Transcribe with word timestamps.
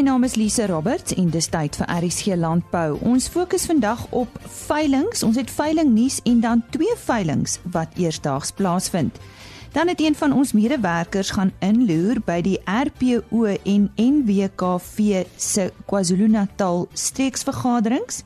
My 0.00 0.06
naam 0.06 0.24
is 0.24 0.34
Lise 0.34 0.64
Roberts 0.66 1.12
en 1.12 1.26
dis 1.28 1.46
tyd 1.52 1.74
vir 1.76 1.90
RSG 1.92 2.32
Landbou. 2.40 2.94
Ons 3.04 3.26
fokus 3.28 3.66
vandag 3.68 4.06
op 4.16 4.38
veilinge. 4.48 5.18
Ons 5.26 5.36
het 5.36 5.52
veiling 5.52 5.90
nuus 5.92 6.22
en 6.24 6.38
dan 6.40 6.62
twee 6.72 6.94
veilinge 7.02 7.60
wat 7.74 7.98
eersdaags 8.00 8.54
plaasvind. 8.56 9.18
Dan 9.76 9.92
het 9.92 10.00
een 10.00 10.16
van 10.16 10.32
ons 10.32 10.54
medewerkers 10.56 11.34
gaan 11.36 11.52
inloer 11.60 12.22
by 12.24 12.38
die 12.48 12.56
RPO 12.64 13.44
en 13.60 13.90
NWKV 14.00 15.26
se 15.36 15.68
KwaZulu-Natal 15.84 16.86
streeksvergaderings 16.96 18.24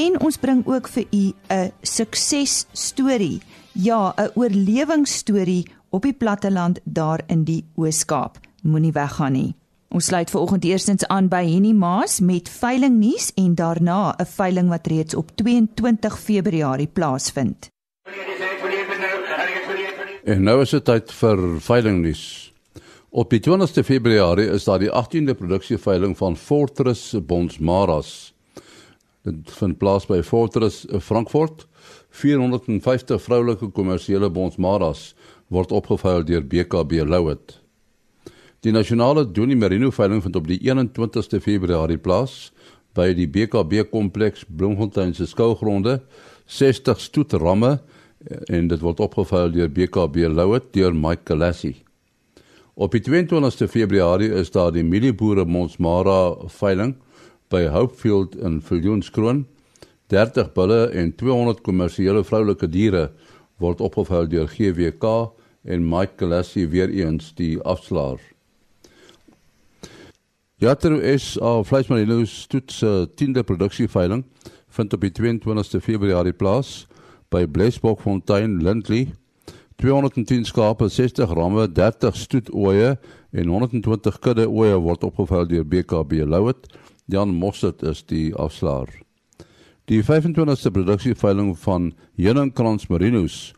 en 0.00 0.16
ons 0.24 0.40
bring 0.40 0.64
ook 0.64 0.88
vir 0.88 1.04
u 1.10 1.24
'n 1.52 1.70
suksesstorie. 1.82 3.42
Ja, 3.72 4.14
'n 4.16 4.32
oorlewingsstorie 4.34 5.68
op 5.90 6.02
die 6.02 6.16
platteland 6.16 6.80
daar 6.84 7.20
in 7.26 7.44
die 7.44 7.64
Oos-Kaap. 7.76 8.38
Moenie 8.62 8.92
weggaan 8.92 9.32
nie. 9.32 9.59
Ons 9.90 10.06
sluit 10.06 10.30
veraloggend 10.30 10.64
eerstens 10.68 11.02
aan 11.10 11.26
by 11.26 11.40
Henny 11.42 11.72
Maas 11.74 12.20
met 12.22 12.46
veiling 12.46 13.00
nuus 13.00 13.32
en 13.34 13.56
daarna 13.58 14.14
'n 14.14 14.26
veiling 14.26 14.68
wat 14.68 14.86
reeds 14.86 15.14
op 15.14 15.30
22 15.34 16.18
Februarie 16.18 16.86
plaasvind. 16.86 17.68
En 20.24 20.42
nou 20.42 20.60
is 20.60 20.70
dit 20.70 20.84
tyd 20.84 21.12
vir 21.12 21.60
veiling 21.60 22.02
nuus. 22.02 22.52
Op 23.08 23.30
die 23.30 23.40
20ste 23.40 23.84
Februarie 23.84 24.50
is 24.50 24.64
daar 24.64 24.78
die 24.78 24.90
18de 24.90 25.34
produksieveiling 25.34 26.16
van 26.16 26.36
Fortress 26.36 27.16
Bonsmaras. 27.26 28.34
Dit 29.22 29.50
vind 29.50 29.78
plaas 29.78 30.06
by 30.06 30.22
Fortress 30.22 30.86
Frankfurt. 31.00 31.66
450 32.10 33.22
vroulike 33.22 33.68
kommersiële 33.68 34.30
Bonsmaras 34.30 35.14
word 35.48 35.72
opgeveil 35.72 36.24
deur 36.24 36.46
BKB 36.46 36.92
Louet. 37.04 37.59
Die 38.60 38.72
nasionale 38.76 39.22
Doenie 39.24 39.56
Merino 39.56 39.88
veiling 39.88 40.18
vind 40.20 40.34
op 40.36 40.44
die 40.44 40.58
21ste 40.60 41.38
Februarie 41.40 41.96
plaas 41.96 42.50
by 42.92 43.06
die 43.16 43.24
BKB 43.24 43.86
kompleks 43.88 44.42
Bloemfontein 44.44 45.14
se 45.16 45.24
skougronde. 45.24 45.94
60 46.44 46.98
stoetramme 47.00 47.78
en 48.52 48.66
dit 48.68 48.82
word 48.84 48.98
opgeveil 49.00 49.54
deur 49.54 49.70
BKB 49.72 50.26
Louet 50.28 50.66
deur 50.76 50.92
Mike 50.92 51.24
Galassi. 51.30 51.70
Op 52.76 52.92
die 52.92 53.00
22ste 53.00 53.64
Februarie 53.64 54.28
is 54.42 54.52
daar 54.52 54.74
die 54.76 54.84
Milieboere 54.84 55.46
Monsmara 55.48 56.34
veiling 56.58 56.92
by 57.48 57.62
Hopefield 57.72 58.36
in 58.36 58.58
Viljoenskroon. 58.60 59.46
30 60.12 60.50
bulle 60.52 60.82
en 60.92 61.14
200 61.16 61.62
kommersiële 61.64 62.26
vroulike 62.28 62.68
diere 62.68 63.06
word 63.56 63.80
opgeveil 63.80 64.28
deur 64.28 64.52
GWK 64.52 65.14
en 65.64 65.88
Mike 65.88 66.20
Galassi 66.20 66.66
weer 66.68 66.92
eens 66.92 67.32
die 67.40 67.56
afslaer. 67.64 68.20
Jatro 70.60 70.98
is 71.00 71.38
al 71.40 71.62
vleismarino 71.64 72.18
stoets 72.28 72.82
uh, 72.84 73.06
10de 73.16 73.40
produksieveiling 73.48 74.26
vind 74.76 74.92
op 74.92 75.04
die 75.06 75.12
22ste 75.16 75.78
Februarie 75.80 76.34
plaas 76.36 76.82
by 77.32 77.46
Blesbokfontein 77.48 78.58
Lindley. 78.60 79.06
210 79.80 80.44
skape, 80.44 80.90
60 80.92 81.32
ramme, 81.32 81.64
30 81.72 82.18
stoetoeie 82.20 82.90
en 83.32 83.48
120 83.48 84.18
kudde 84.20 84.44
oeye 84.50 84.76
word 84.76 85.06
opgeveil 85.08 85.48
deur 85.48 85.64
BKB 85.64 86.26
Louet. 86.28 86.68
Jan 87.08 87.32
Mostert 87.32 87.80
is 87.80 88.04
die 88.04 88.28
afslaer. 88.36 88.92
Die 89.88 90.02
25ste 90.04 90.74
produksieveiling 90.76 91.54
van 91.64 91.88
Heuningkrans 92.20 92.90
Marinos 92.92 93.54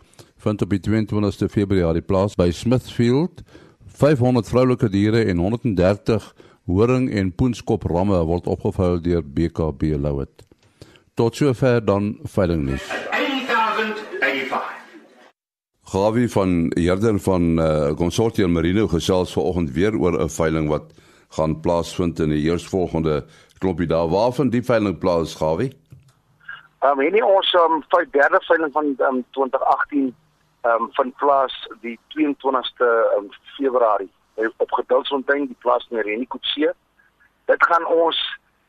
vind 0.47 0.63
op 0.63 0.71
die 0.71 0.81
22ste 0.87 1.51
Februarie 1.51 2.07
plaas 2.07 2.39
by 2.39 2.53
Smithfield. 2.55 3.43
500 3.91 4.47
vroulike 4.55 4.87
diere 4.95 5.27
en 5.27 5.43
130 5.43 6.31
horing 6.67 7.11
en 7.11 7.33
poenskop 7.35 7.85
ramme 7.91 8.19
word 8.29 8.47
opgevou 8.47 9.01
deur 9.03 9.23
BKB 9.23 9.97
Louet. 9.99 10.45
Tot 11.15 11.37
sover 11.37 11.81
dan 11.85 12.15
veiling 12.35 12.65
nuus. 12.67 12.87
Gawie 15.93 16.29
van 16.33 16.73
Herder 16.79 17.19
van 17.21 17.59
uh, 17.61 17.93
Consortium 17.99 18.53
Marino 18.53 18.87
gesels 18.89 19.33
vanoggend 19.33 19.71
weer 19.71 19.99
oor 19.99 20.17
'n 20.23 20.29
veiling 20.29 20.69
wat 20.69 20.93
gaan 21.37 21.61
plaasvind 21.61 22.21
in 22.21 22.31
die 22.31 22.43
eersvolgende 22.49 23.25
klompie 23.59 23.87
daar. 23.87 24.09
Waarvan 24.09 24.51
die 24.51 24.63
veiling 24.63 24.99
plaas 24.99 25.35
Gawie? 25.35 25.73
Ehm 26.81 26.93
um, 26.93 27.01
hierdie 27.01 27.25
ons 27.25 27.55
um, 27.55 27.83
vyf 27.89 28.11
derde 28.11 28.41
veiling 28.49 28.73
van 28.73 28.87
um, 28.99 29.25
2018 29.31 30.15
ehm 30.63 30.83
um, 30.83 30.89
van 30.93 31.13
plaas 31.19 31.69
die 31.81 31.99
22ste 32.15 32.89
um, 33.19 33.29
Februarie 33.57 34.11
op 34.35 34.73
Geduldsfontein 34.73 35.47
die 35.47 35.57
plaas 35.59 35.87
in 35.91 35.99
Renikotse. 35.99 36.75
Dit 37.45 37.67
gaan 37.67 37.87
ons 37.87 38.19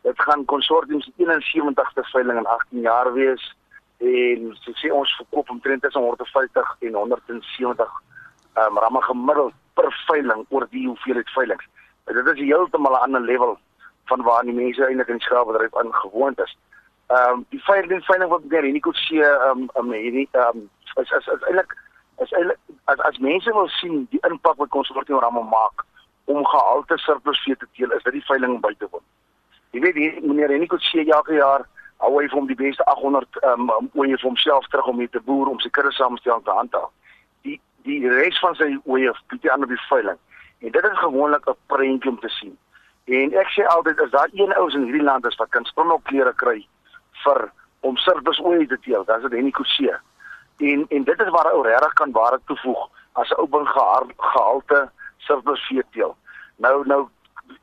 dit 0.02 0.22
gaan 0.22 0.46
konsortium 0.46 1.02
se 1.02 1.12
71ste 1.16 2.04
veiling 2.12 2.38
in 2.38 2.46
18 2.46 2.80
jaar 2.80 3.14
wees 3.14 3.56
en 3.98 4.50
so 4.60 4.72
sê 4.76 4.92
ons 4.92 5.16
verkoop 5.16 5.50
omtrent 5.50 5.82
tussen 5.82 6.02
150 6.02 6.76
en 6.80 6.94
170 6.94 7.94
ehm 8.54 8.66
um, 8.66 8.78
ramme 8.78 9.02
gemiddeld 9.02 9.54
per 9.74 9.88
veiling 10.08 10.46
oor 10.50 10.68
die 10.70 10.88
hoeveelheid 10.88 11.30
veilings. 11.30 11.66
Dit 12.06 12.28
is 12.28 12.40
heeltemal 12.40 12.94
'n 12.94 13.06
ander 13.06 13.22
level 13.22 13.58
van 14.06 14.22
waar 14.22 14.44
die 14.44 14.54
mense 14.54 14.86
eintlik 14.86 15.08
in 15.08 15.20
skaapbedryf 15.20 15.76
aangewoond 15.76 16.40
is. 16.40 16.58
Ehm 17.08 17.30
um, 17.30 17.46
die 17.50 17.64
veiling 17.64 18.06
veiling 18.06 18.30
wat 18.30 18.48
by 18.48 18.56
Renikotse 18.56 19.24
ehm 19.24 19.70
um, 19.76 19.92
hierdie 19.92 20.28
ehm 20.32 20.58
um, 20.58 20.70
is 20.96 21.12
is, 21.12 21.28
is 21.28 21.48
eintlik 21.48 21.78
is 22.22 22.32
eintlik 22.32 22.60
as 22.86 23.00
as 23.00 23.18
mense 23.18 23.54
wil 23.54 23.70
sien 23.80 24.08
die 24.12 24.22
impak 24.30 24.58
wat 24.58 24.70
konsortium 24.70 25.20
ramme 25.20 25.44
maak 25.44 25.86
om 26.26 26.46
gehalte 26.46 26.98
surplusvee 26.98 27.56
te 27.56 27.68
teel, 27.76 27.92
is 27.92 28.04
dit 28.04 28.14
die 28.14 28.26
veiling 28.28 28.60
buite 28.62 28.88
woon. 28.92 29.04
Jy 29.72 29.82
weet 29.82 29.96
hier 29.96 30.20
meneer 30.22 30.52
Reniko 30.54 30.78
sê 30.80 31.04
elke 31.04 31.36
jaar 31.36 31.66
hou 32.04 32.20
hy 32.20 32.28
hom 32.32 32.48
die 32.48 32.60
beste 32.60 32.86
800 32.92 33.40
ehm 33.42 33.70
um, 33.76 33.90
oeye 34.00 34.18
vir 34.18 34.28
homself 34.28 34.68
terug 34.72 34.88
om 34.92 35.00
hier 35.00 35.12
te 35.12 35.22
boer 35.30 35.52
om 35.52 35.60
sy 35.64 35.72
kudde 35.78 35.92
saamstel 35.96 36.44
te 36.44 36.58
handhaaf. 36.58 36.92
Die 37.48 37.60
die 37.88 38.00
res 38.10 38.40
van 38.44 38.56
sy 38.60 38.70
oeye 38.84 39.14
bied 39.32 39.44
hy 39.44 39.54
aan 39.54 39.66
op 39.68 39.74
die 39.74 39.82
veiling. 39.88 40.20
En 40.64 40.72
dit 40.72 40.86
is 40.92 41.00
gewoonlik 41.00 41.50
'n 41.50 41.58
prentjie 41.68 42.12
om 42.12 42.20
te 42.20 42.30
sien. 42.40 42.58
En 43.06 43.34
ek 43.40 43.50
sê 43.56 43.66
altyd 43.68 44.00
as 44.00 44.12
daar 44.12 44.30
een 44.32 44.56
ou 44.56 44.70
in 44.72 44.86
hierdie 44.88 45.04
land 45.04 45.26
is 45.26 45.36
wat 45.36 45.50
kan 45.50 45.66
springbok 45.66 46.04
klere 46.04 46.34
kry 46.34 46.68
vir 47.24 47.52
om 47.82 47.98
surplus 47.98 48.40
oeye 48.40 48.68
te 48.68 48.80
teel, 48.80 49.04
dan 49.04 49.18
is 49.18 49.24
dit 49.24 49.34
Reniko 49.34 49.64
se. 49.64 49.98
En 50.72 50.86
en 50.90 51.04
dit 51.04 51.20
is 51.22 51.30
waar 51.30 51.48
'n 51.48 51.56
ou 51.56 51.64
regtig 51.64 51.94
kan 51.94 52.12
ware 52.12 52.40
toevoeg 52.46 52.90
as 53.12 53.30
'n 53.30 53.40
ou 53.42 53.48
bin 53.48 53.68
gehalte 54.18 54.90
surplus 55.18 55.68
veeteel. 55.68 56.16
Nou 56.56 56.88
nou 56.88 57.10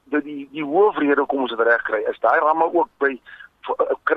die 0.04 0.22
die, 0.22 0.48
die 0.52 0.64
hoofrede 0.64 1.26
kom 1.26 1.40
ons 1.40 1.50
dit 1.50 1.66
reg 1.66 1.82
kry 1.82 2.00
is 2.10 2.18
daai 2.20 2.38
ramme 2.38 2.72
ook 2.72 2.88
by 2.98 3.20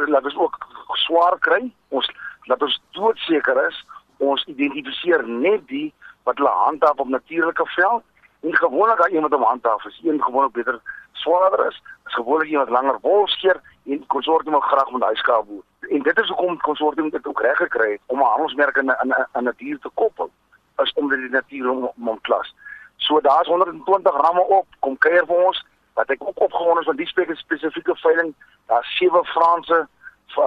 laat 0.08 0.24
ons 0.24 0.38
ook 0.38 0.58
swaar 1.06 1.40
kry. 1.40 1.72
Ons 1.88 2.12
laat 2.44 2.62
ons 2.62 2.82
doodseker 2.92 3.68
is 3.68 3.86
ons 4.18 4.46
identifiseer 4.46 5.28
net 5.28 5.68
die 5.68 5.94
wat 6.24 6.38
hulle 6.38 6.50
handhaaf 6.50 6.98
op 6.98 7.08
natuurlike 7.08 7.66
veld 7.66 8.04
en 8.42 8.56
gewoonlik 8.56 8.98
daai 8.98 9.16
een 9.16 9.22
wat 9.22 9.34
om 9.34 9.44
handhaaf 9.44 9.86
is, 9.86 10.02
een 10.04 10.24
gewoonlik 10.24 10.54
beter 10.54 10.80
swaarder 11.12 11.68
is, 11.68 11.82
is 12.06 12.14
gewoonlik 12.14 12.50
een 12.50 12.58
wat 12.58 12.70
langer 12.70 12.98
wol 13.02 13.28
skeer 13.28 13.62
en 13.86 14.08
konsortium 14.08 14.62
graag 14.62 14.92
met 14.92 15.02
daai 15.02 15.16
skaap 15.16 15.48
boer 15.48 15.64
en 15.90 16.02
dit 16.02 16.20
is 16.20 16.28
hoekom 16.28 16.58
konsortium 16.58 17.10
dit 17.10 17.28
ook 17.28 17.42
reg 17.42 17.58
gekry 17.58 17.92
het 17.92 18.02
om 18.06 18.20
'n 18.20 18.34
handelsmerk 18.34 18.78
in 18.78 18.92
'n 18.92 19.14
'n 19.34 19.48
'n 19.48 19.54
dier 19.58 19.80
te 19.80 19.90
koppel 19.94 20.30
as 20.76 20.94
om 20.94 21.10
die 21.10 21.30
natuur 21.30 21.70
om 21.70 21.92
om 22.06 22.22
klas. 22.22 22.56
So 22.98 23.20
daar's 23.22 23.48
120 23.48 24.14
ramme 24.14 24.42
op, 24.42 24.68
kom 24.80 24.98
kuier 24.98 25.26
vir 25.26 25.46
ons 25.46 25.66
wat 25.94 26.10
ek 26.10 26.24
ook 26.24 26.40
opgewonde 26.40 26.80
is 26.80 26.86
van 26.86 26.96
die 26.96 27.36
spesifieke 27.36 27.96
veiling. 27.96 28.34
Daar's 28.66 28.98
sewe 28.98 29.26
Franse 29.26 29.88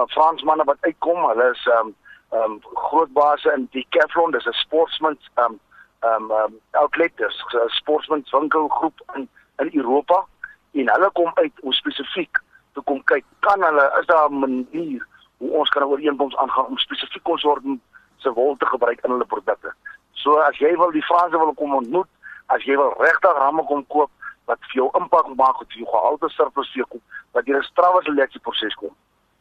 Fransmanne 0.07 0.63
wat 0.63 0.77
uitkom. 0.79 1.27
Hulle 1.27 1.51
is 1.51 1.65
ehm 1.65 1.87
um, 1.87 1.95
ehm 2.31 2.51
um, 2.51 2.59
groot 2.73 3.13
base 3.13 3.53
in 3.55 3.67
Decathlon, 3.71 4.31
dis 4.31 4.45
'n 4.45 4.51
sportsman 4.51 5.17
ehm 5.33 5.45
um, 5.45 5.59
ehm 5.99 6.31
um, 6.31 6.59
outlet, 6.71 7.17
dis 7.17 7.43
'n 7.53 7.69
sportsman 7.69 8.25
winkelgroep 8.31 9.01
in 9.13 9.29
in 9.57 9.69
Europa 9.73 10.25
en 10.71 10.89
hulle 10.89 11.09
kom 11.13 11.31
uit 11.33 11.61
om 11.61 11.71
spesifiek 11.71 12.39
te 12.73 12.81
kom 12.83 13.03
kyk 13.03 13.25
kan 13.39 13.63
hulle 13.63 13.85
is 13.99 14.05
daar 14.05 14.29
'n 14.29 14.39
manier 14.39 15.07
hoe 15.37 15.51
ons 15.59 15.69
kan 15.69 15.83
ooreenkoms 15.83 16.35
aangaan 16.35 16.73
om 16.73 16.77
spesifiek 16.77 17.23
konsortium 17.23 17.81
se 18.17 18.33
wol 18.33 18.55
te 18.57 18.65
gebruik 18.65 19.03
in 19.05 19.11
hulle 19.11 19.25
produkte. 19.25 19.73
So 20.13 20.39
as 20.41 20.57
jy 20.61 20.73
wil 20.81 20.91
die 20.91 21.05
Franse 21.05 21.37
wil 21.37 21.53
kom 21.57 21.75
ontmoet, 21.77 22.09
as 22.53 22.63
jy 22.65 22.77
wil 22.79 22.95
regtig 23.01 23.37
ramme 23.37 23.65
kom 23.69 23.83
koop 23.93 24.11
wat 24.49 24.59
vir 24.69 24.81
jou 24.81 24.87
impak 24.99 25.27
maak 25.35 25.61
op 25.61 25.75
jou 25.75 25.87
gehalte 25.91 26.29
surplus 26.33 26.71
koop, 26.89 27.03
wat 27.35 27.45
jy 27.45 27.57
'n 27.57 27.69
strawwe 27.69 28.01
seleksie 28.03 28.41
proses 28.41 28.75
kom. 28.75 28.93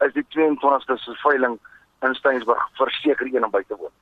Is 0.05 0.13
die 0.13 0.27
22ste 0.35 0.97
se 0.99 1.15
veiling 1.23 1.59
in 2.03 2.15
Steensburg 2.15 2.69
verseker 2.77 3.27
een 3.27 3.45
om 3.45 3.51
by 3.51 3.63
te 3.69 3.77
woon. 3.77 3.95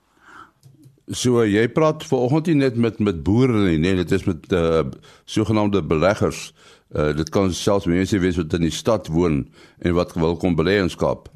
So 1.12 1.44
jy 1.44 1.68
praat 1.68 2.04
vanoggend 2.04 2.56
net 2.56 2.76
met 2.76 2.98
met 2.98 3.22
boere 3.22 3.52
nie, 3.52 3.78
nee, 3.78 3.94
dit 3.94 4.10
is 4.10 4.24
met 4.24 4.52
uh 4.52 4.82
sogenaamde 5.24 5.82
beleggers. 5.82 6.52
Uh 6.96 7.12
dit 7.12 7.28
kan 7.28 7.52
selfs 7.52 7.86
mense 7.86 8.18
wees 8.18 8.36
wat 8.36 8.52
in 8.52 8.60
die 8.60 8.70
stad 8.70 9.06
woon 9.06 9.52
en 9.78 9.94
wat 9.94 10.12
wil 10.12 10.36
kom 10.36 10.56
belê 10.56 10.80
in 10.80 10.90
Kaap 10.96 11.28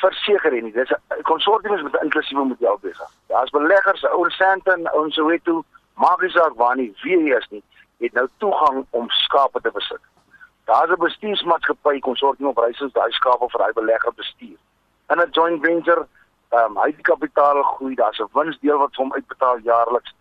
verseker 0.00 0.52
nie. 0.52 0.72
Dis 0.72 0.90
'n 0.90 1.22
konsortium 1.22 1.74
is 1.74 1.82
met 1.82 1.94
'n 1.94 2.04
inklusiewe 2.04 2.44
model 2.44 2.78
besig. 2.82 3.10
Daar's 3.28 3.50
beleggers, 3.50 4.04
ouer 4.04 4.30
Sandton, 4.30 4.88
ouer 4.92 5.12
Soweto, 5.12 5.64
maak 5.94 6.20
nie 6.20 6.30
saak 6.30 6.54
waar 6.54 6.76
nie, 6.76 6.92
wie 7.02 7.18
jy 7.18 7.36
is 7.36 7.48
nie, 7.50 7.62
het 7.98 8.12
nou 8.12 8.28
toegang 8.38 8.86
om 8.90 9.10
skape 9.10 9.60
te 9.60 9.70
besit. 9.70 10.00
Daar's 10.64 10.90
'n 10.90 11.04
bestuursmaatskappy 11.04 11.98
konsortium 11.98 12.48
op 12.48 12.58
reisens 12.58 12.92
daai 12.92 13.12
skape 13.12 13.48
vir 13.48 13.60
daai 13.60 13.72
belegger 13.72 14.12
bestuur. 14.14 14.58
In 15.08 15.18
'n 15.18 15.30
joint 15.30 15.64
venture, 15.64 16.06
ehm 16.50 16.76
um, 16.76 16.82
hy 16.82 16.90
die 16.92 17.02
kapitaal 17.02 17.62
groei, 17.62 17.94
daar's 17.94 18.18
'n 18.18 18.28
winsdeel 18.32 18.78
wat 18.78 18.94
vir 18.94 19.04
hom 19.04 19.12
uitbetaal 19.12 19.58
jaarliks. 19.58 20.14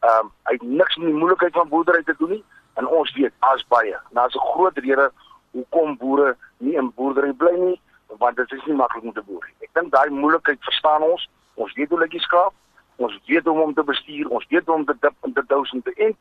Ehm 0.00 0.18
um, 0.18 0.32
hy 0.44 0.52
het 0.52 0.62
niks 0.62 0.96
met 0.96 1.06
die 1.06 1.18
moeilikheid 1.20 1.52
van 1.52 1.68
boerdery 1.68 2.02
te 2.02 2.14
doen 2.18 2.30
nie 2.30 2.44
en 2.74 2.86
ons 2.86 3.12
weet 3.12 3.32
as 3.38 3.66
baie. 3.68 3.96
Daar's 4.10 4.34
'n 4.34 4.48
groot 4.52 4.78
rede 4.78 5.12
hoekom 5.50 5.96
boere 5.96 6.36
nie 6.58 6.76
in 6.76 6.92
boerdery 6.94 7.32
bly 7.32 7.54
nie, 7.54 7.80
want 8.18 8.36
dit 8.36 8.52
is 8.52 8.64
nie 8.64 8.76
maklik 8.76 9.04
om 9.04 9.12
te 9.12 9.22
boer 9.22 9.44
nie. 9.46 9.68
Ek 9.68 9.74
dink 9.78 9.92
daai 9.92 10.10
moeilikheid 10.10 10.62
verstaan 10.64 11.02
ons. 11.02 11.28
Ons 11.54 11.74
weet 11.74 11.90
hoe 11.90 12.00
lyk 12.00 12.14
die 12.14 12.24
skaap. 12.24 12.54
Ons 12.96 13.18
weet 13.26 13.44
hoe 13.44 13.60
om 13.60 13.74
te 13.74 13.84
bestuur, 13.84 14.28
ons 14.28 14.46
weet 14.48 14.66
hoe 14.66 14.74
om 14.74 14.84
te 14.84 14.96
dip 15.00 15.28
en 15.28 15.32
te 15.32 15.44
dous 15.46 15.72
en 15.72 15.82
te 15.82 15.92
ent 15.96 16.16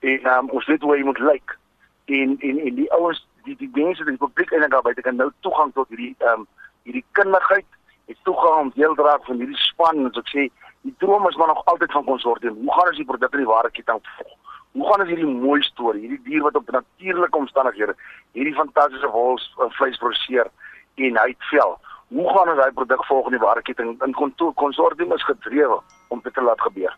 en 0.00 0.26
um, 0.26 0.50
ons 0.50 0.66
weet 0.66 0.82
hoe 0.82 0.96
jy 0.96 1.04
moet 1.04 1.18
lyk 1.18 1.58
en 2.04 2.36
en 2.38 2.58
en 2.58 2.74
die 2.74 2.90
ouens 2.92 3.26
die 3.44 3.56
die 3.58 3.70
mense 3.74 4.04
die 4.04 4.16
publiek 4.16 4.52
eintlik 4.52 4.70
daar 4.70 4.82
buite 4.86 5.02
kan 5.02 5.16
nou 5.16 5.30
toegang 5.46 5.72
tot 5.74 5.88
hierdie 5.88 6.14
ehm 6.18 6.44
um, 6.44 6.46
hierdie 6.86 7.04
kundigheid 7.18 7.66
het 8.10 8.18
toegang 8.28 8.60
om 8.60 8.72
deel 8.74 8.94
dra 9.00 9.18
van 9.26 9.42
hierdie 9.42 9.62
span 9.64 10.04
en 10.04 10.12
so 10.12 10.24
ek 10.24 10.32
sê 10.34 10.46
die 10.86 10.94
droom 11.02 11.26
is 11.28 11.36
maar 11.36 11.50
nog 11.52 11.64
altyd 11.72 11.92
van 11.96 12.06
konsortium 12.06 12.60
hoe 12.62 12.74
gaan 12.76 12.92
ons 12.92 13.00
die 13.02 13.08
produk 13.10 13.34
in 13.34 13.44
die 13.44 13.50
ware 13.50 13.70
ketting 13.78 14.00
volg 14.14 14.36
hoe 14.78 14.86
gaan 14.88 15.04
ons 15.04 15.12
hierdie 15.12 15.34
mooi 15.34 15.60
storie 15.66 16.04
hierdie 16.06 16.22
dier 16.30 16.46
wat 16.46 16.60
op 16.62 16.70
natuurlike 16.78 17.42
omstandighede 17.42 17.96
hierdie 18.38 18.56
fantastiese 18.62 19.12
wol 19.16 19.36
uh, 19.38 19.70
vleis 19.80 19.98
produseer 20.04 20.46
en 20.46 20.54
hy 20.98 21.28
het 21.32 21.50
vel 21.50 21.78
hoe 22.08 22.28
gaan 22.34 22.48
ons 22.48 22.60
daai 22.60 22.72
produk 22.72 23.04
volg 23.06 23.26
in 23.26 23.36
die 23.36 23.44
ware 23.46 23.62
ketting 23.62 23.96
in 24.06 24.14
konsortium 24.54 25.12
is 25.12 25.24
gedrewe 25.24 25.80
om 26.08 26.20
dit 26.24 26.34
te 26.34 26.42
laat 26.42 26.60
gebeur 26.60 26.96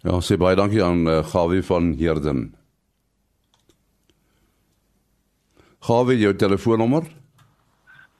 Ja, 0.00 0.16
sê 0.24 0.38
baie 0.40 0.56
dankie 0.56 0.80
aan 0.80 1.04
uh, 1.04 1.18
Gawie 1.28 1.60
van 1.60 1.90
Herden. 1.98 2.54
Gawie, 5.84 6.16
jou 6.22 6.32
telefoonnommer? 6.36 7.04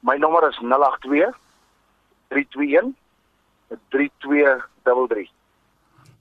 My 0.05 0.17
nommer 0.21 0.45
is 0.49 0.59
082 0.61 1.33
321 2.29 2.93
3233. 3.89 5.31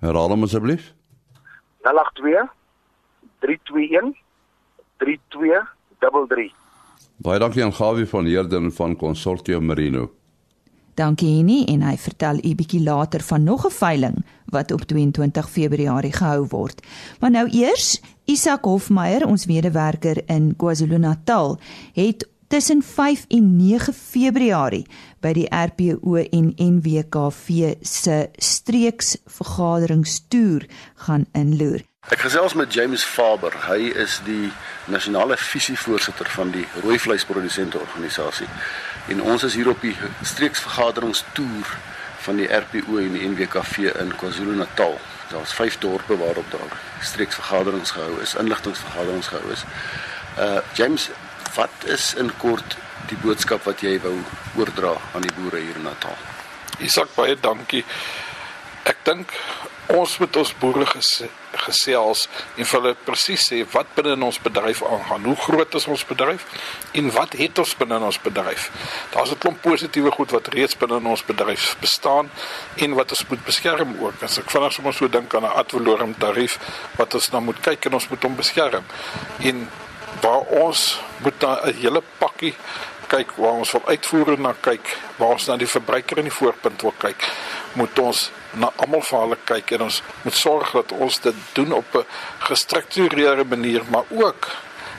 Herhaal 0.00 0.32
hom 0.32 0.48
asseblief. 0.48 0.94
082 1.84 2.48
321 3.44 4.16
3233. 5.04 6.59
Baie 7.20 7.36
dankie 7.36 7.60
aan 7.60 7.74
Gawie 7.76 8.06
van 8.08 8.24
Herden 8.24 8.70
van 8.72 8.94
Consortium 8.96 9.66
Merino. 9.66 10.10
Dankie 10.96 11.36
Henny 11.36 11.66
en 11.68 11.82
hy 11.84 11.92
vertel 12.00 12.40
u 12.40 12.54
bietjie 12.56 12.80
later 12.80 13.20
van 13.20 13.44
nog 13.44 13.66
'n 13.66 13.70
veiling 13.70 14.24
wat 14.48 14.72
op 14.72 14.80
22 14.80 15.50
Februarie 15.50 16.12
gehou 16.12 16.46
word. 16.48 16.80
Maar 17.20 17.30
nou 17.30 17.48
eers 17.48 18.00
Isak 18.24 18.64
Hofmeyer, 18.64 19.26
ons 19.26 19.46
medewerker 19.46 20.22
in 20.26 20.56
KwaZulu-Natal, 20.56 21.58
het 21.92 22.28
tussen 22.48 22.82
5 22.82 23.24
en 23.28 23.56
9 23.56 23.94
Februarie 23.94 24.86
by 25.20 25.32
die 25.32 25.48
RPO 25.50 26.14
en 26.14 26.54
NWKV 26.56 27.74
se 27.80 28.28
streeksvergaderingstoer 28.36 30.66
gaan 30.94 31.26
inloer. 31.32 31.89
Ek 32.10 32.24
gesels 32.26 32.56
met 32.58 32.74
James 32.74 33.04
Faber. 33.06 33.54
Hy 33.68 33.92
is 33.94 34.16
die 34.26 34.48
nasionale 34.90 35.36
visievoorsitter 35.38 36.26
van 36.34 36.50
die 36.50 36.64
rooi 36.82 36.96
vleisprodusente 36.98 37.78
organisasie. 37.78 38.48
En 39.14 39.22
ons 39.22 39.44
is 39.46 39.54
hier 39.54 39.70
op 39.70 39.78
die 39.86 39.94
streeksvergaderingstoer 40.26 41.70
van 42.24 42.42
die 42.42 42.48
RPO 42.50 42.98
en 42.98 43.14
die 43.14 43.30
NWKV 43.30 43.94
in 44.02 44.10
KwaZulu-Natal. 44.18 44.98
Daar's 45.30 45.54
5 45.54 45.78
dorpe 45.78 46.18
waarop 46.18 46.50
daar 46.50 46.74
streeksvergaderings 47.12 47.94
gehou 47.94 48.18
is, 48.26 48.34
inligtingvergaderings 48.34 49.30
gehou 49.30 49.54
is. 49.54 49.62
Uh 50.34 50.58
James, 50.74 51.08
wat 51.54 51.86
is 51.86 52.14
in 52.18 52.34
kort 52.42 52.74
die 53.06 53.22
boodskap 53.22 53.62
wat 53.70 53.86
jy 53.86 54.00
wou 54.02 54.16
oordra 54.58 54.96
aan 55.14 55.30
die 55.30 55.36
boere 55.38 55.62
hier 55.62 55.78
in 55.78 55.86
Natal? 55.86 56.18
Isak, 56.82 57.14
baie 57.14 57.38
dankie. 57.38 57.84
Ek 58.82 58.98
dink 59.06 59.30
ons 59.96 60.18
moet 60.18 60.36
ons 60.36 60.52
boere 60.60 60.86
gesê 60.86 61.28
gesels 61.64 62.26
en 62.56 62.64
vir 62.64 62.76
hulle 62.76 62.92
presies 63.06 63.42
sê 63.50 63.60
wat 63.72 63.88
binne 63.96 64.14
in 64.16 64.22
ons 64.22 64.38
bedryf 64.42 64.82
aangaan. 64.86 65.26
Hoe 65.26 65.36
groot 65.36 65.74
is 65.74 65.86
ons 65.90 66.04
bedryf 66.06 66.46
en 66.98 67.10
wat 67.16 67.34
het 67.40 67.58
ons 67.62 67.74
binne 67.80 67.98
in 67.98 68.06
ons 68.06 68.20
bedryf? 68.22 68.70
Daar's 69.14 69.32
'n 69.32 69.38
klomp 69.38 69.62
positiewe 69.62 70.10
goed 70.10 70.30
wat 70.30 70.52
reeds 70.54 70.76
binne 70.76 70.96
in 70.96 71.06
ons 71.06 71.24
bedryf 71.24 71.76
bestaan 71.80 72.30
en 72.76 72.94
wat 72.94 73.10
ons 73.10 73.26
moet 73.28 73.44
beskerm 73.44 73.96
ook. 74.00 74.22
As 74.22 74.38
ek 74.38 74.50
vinnig 74.50 74.72
sommer 74.72 74.94
so 74.94 75.08
dink 75.08 75.34
aan 75.34 75.44
'n 75.44 75.56
ad 75.60 75.70
valorem 75.70 76.14
tarief 76.18 76.58
wat 76.96 77.14
ons 77.14 77.30
nou 77.30 77.42
moet 77.42 77.60
kyk 77.60 77.84
en 77.86 77.94
ons 77.94 78.08
moet 78.08 78.22
hom 78.22 78.36
beskerm. 78.36 78.84
En 79.40 79.68
waar 80.20 80.44
ons 80.64 81.00
moet 81.18 81.42
'n 81.42 81.74
hele 81.80 82.02
pakkie 82.18 82.54
kyk 83.10 83.34
waar 83.36 83.58
ons 83.62 83.72
wil 83.74 83.86
uitvoer 83.90 84.38
na 84.38 84.52
kyk, 84.62 84.92
waar 85.18 85.34
ons 85.36 85.46
na 85.50 85.56
die 85.60 85.68
verbruiker 85.68 86.20
in 86.22 86.28
die 86.28 86.34
voorpunt 86.34 86.82
wil 86.86 86.94
kyk, 87.02 87.26
moet 87.78 87.98
ons 88.02 88.28
na 88.60 88.70
almal 88.82 89.02
vir 89.06 89.22
hulle 89.24 89.38
kyk 89.50 89.74
en 89.76 89.86
ons 89.88 90.00
moet 90.24 90.36
sorg 90.36 90.72
dat 90.78 90.94
ons 91.06 91.20
dit 91.26 91.40
doen 91.58 91.72
op 91.72 91.96
'n 91.96 92.06
gestruktureerde 92.48 93.44
manier, 93.44 93.82
maar 93.90 94.06
ook 94.10 94.50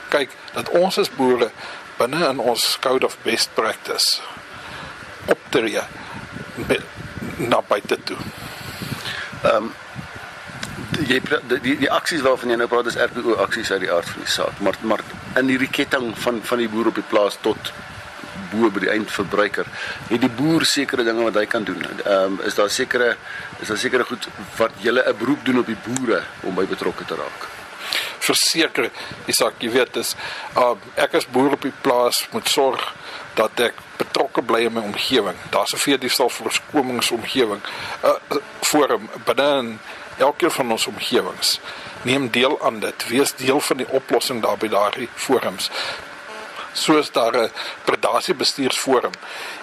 kyk 0.09 0.29
dat 0.53 0.69
ons 0.69 0.97
as 0.97 1.09
boere 1.09 1.51
binne 1.97 2.29
in 2.29 2.39
ons 2.39 2.77
code 2.81 3.05
of 3.05 3.17
best 3.23 3.53
practice 3.53 4.21
optree 5.25 5.81
na 7.51 7.61
buite 7.61 7.97
toe. 8.03 8.17
Ehm 9.43 9.55
um, 9.55 9.73
jy 11.07 11.19
die 11.23 11.59
die, 11.61 11.75
die 11.85 11.91
aksies 11.91 12.21
waarvan 12.21 12.51
jy 12.51 12.57
nou 12.59 12.67
praat 12.67 12.89
is 12.91 12.97
RPO 12.99 13.37
aksies 13.41 13.71
uit 13.71 13.81
die 13.85 13.91
aard 13.91 14.09
van 14.09 14.25
die 14.25 14.31
saak, 14.31 14.59
maar 14.59 14.77
maar 14.81 15.03
in 15.39 15.47
hierdie 15.47 15.69
ketting 15.71 16.11
van 16.17 16.41
van 16.43 16.61
die 16.61 16.69
boer 16.69 16.91
op 16.91 16.99
die 16.99 17.09
plaas 17.13 17.37
tot 17.41 17.71
bo 18.51 18.69
by 18.69 18.83
die 18.85 18.91
eindverbruiker. 18.93 19.67
Het 20.09 20.21
die 20.21 20.29
boer 20.29 20.65
sekere 20.65 21.05
dinge 21.07 21.23
wat 21.23 21.39
hy 21.39 21.45
kan 21.45 21.63
doen? 21.67 21.81
Ehm 22.03 22.37
um, 22.37 22.39
is 22.47 22.55
daar 22.55 22.69
sekere 22.69 23.15
is 23.59 23.67
daar 23.67 23.77
sekere 23.77 24.03
goed 24.03 24.27
wat 24.57 24.71
jy 24.81 24.91
'n 24.91 25.17
beroep 25.17 25.45
doen 25.45 25.59
op 25.59 25.65
die 25.65 25.81
boere 25.87 26.23
om 26.43 26.55
by 26.55 26.65
betrokke 26.65 27.05
te 27.05 27.15
raak? 27.15 27.49
Verseker, 28.19 28.91
Isak, 29.25 29.53
jy 29.59 29.71
weet 29.71 29.93
dis 29.93 30.15
uh, 30.57 30.75
ek 30.95 31.13
as 31.13 31.27
boer 31.27 31.51
op 31.57 31.61
die 31.61 31.73
plaas 31.81 32.27
moet 32.31 32.47
sorg 32.47 32.93
dat 33.35 33.59
ek 33.59 33.79
betrokke 33.97 34.41
bly 34.41 34.65
in 34.67 34.73
my 34.73 34.81
omgewing. 34.81 35.37
Daar's 35.49 35.73
'n 35.73 35.77
veediefstal 35.77 36.29
voorkomingsomgewing 36.29 37.61
'n 37.61 38.07
uh, 38.07 38.37
forum 38.61 39.09
binne 39.25 39.49
in 39.59 39.79
elkeen 40.17 40.51
van 40.51 40.71
ons 40.71 40.87
omgewings. 40.87 41.59
Neem 42.01 42.29
deel 42.29 42.61
aan 42.63 42.79
dit. 42.79 43.07
Wees 43.07 43.35
deel 43.35 43.59
van 43.59 43.77
die 43.77 43.89
oplossing 43.89 44.41
daar 44.41 44.57
by 44.57 44.67
daardie 44.67 45.09
forums 45.15 45.69
soos 46.73 47.11
daar 47.11 47.37
'n 47.37 47.51
predasiebestuursforum 47.85 49.11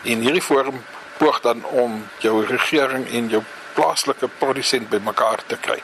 en 0.03 0.21
hierdie 0.21 0.43
forum 0.43 0.85
poog 1.17 1.41
dan 1.41 1.65
om 1.65 2.09
jou 2.19 2.47
regering 2.47 3.09
en 3.11 3.29
jou 3.29 3.43
plaaslike 3.75 4.29
produsent 4.38 4.88
bymekaar 4.88 5.43
te 5.47 5.57
kry. 5.57 5.83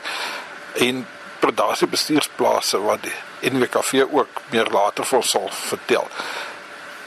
En 0.73 1.07
predasiebestuursplase 1.39 2.79
wat 2.81 3.03
die 3.05 3.51
NWKV 3.51 4.05
ook 4.11 4.41
meer 4.49 4.69
later 4.71 5.05
vir 5.05 5.17
ons 5.17 5.29
sal 5.29 5.49
vertel. 5.51 6.07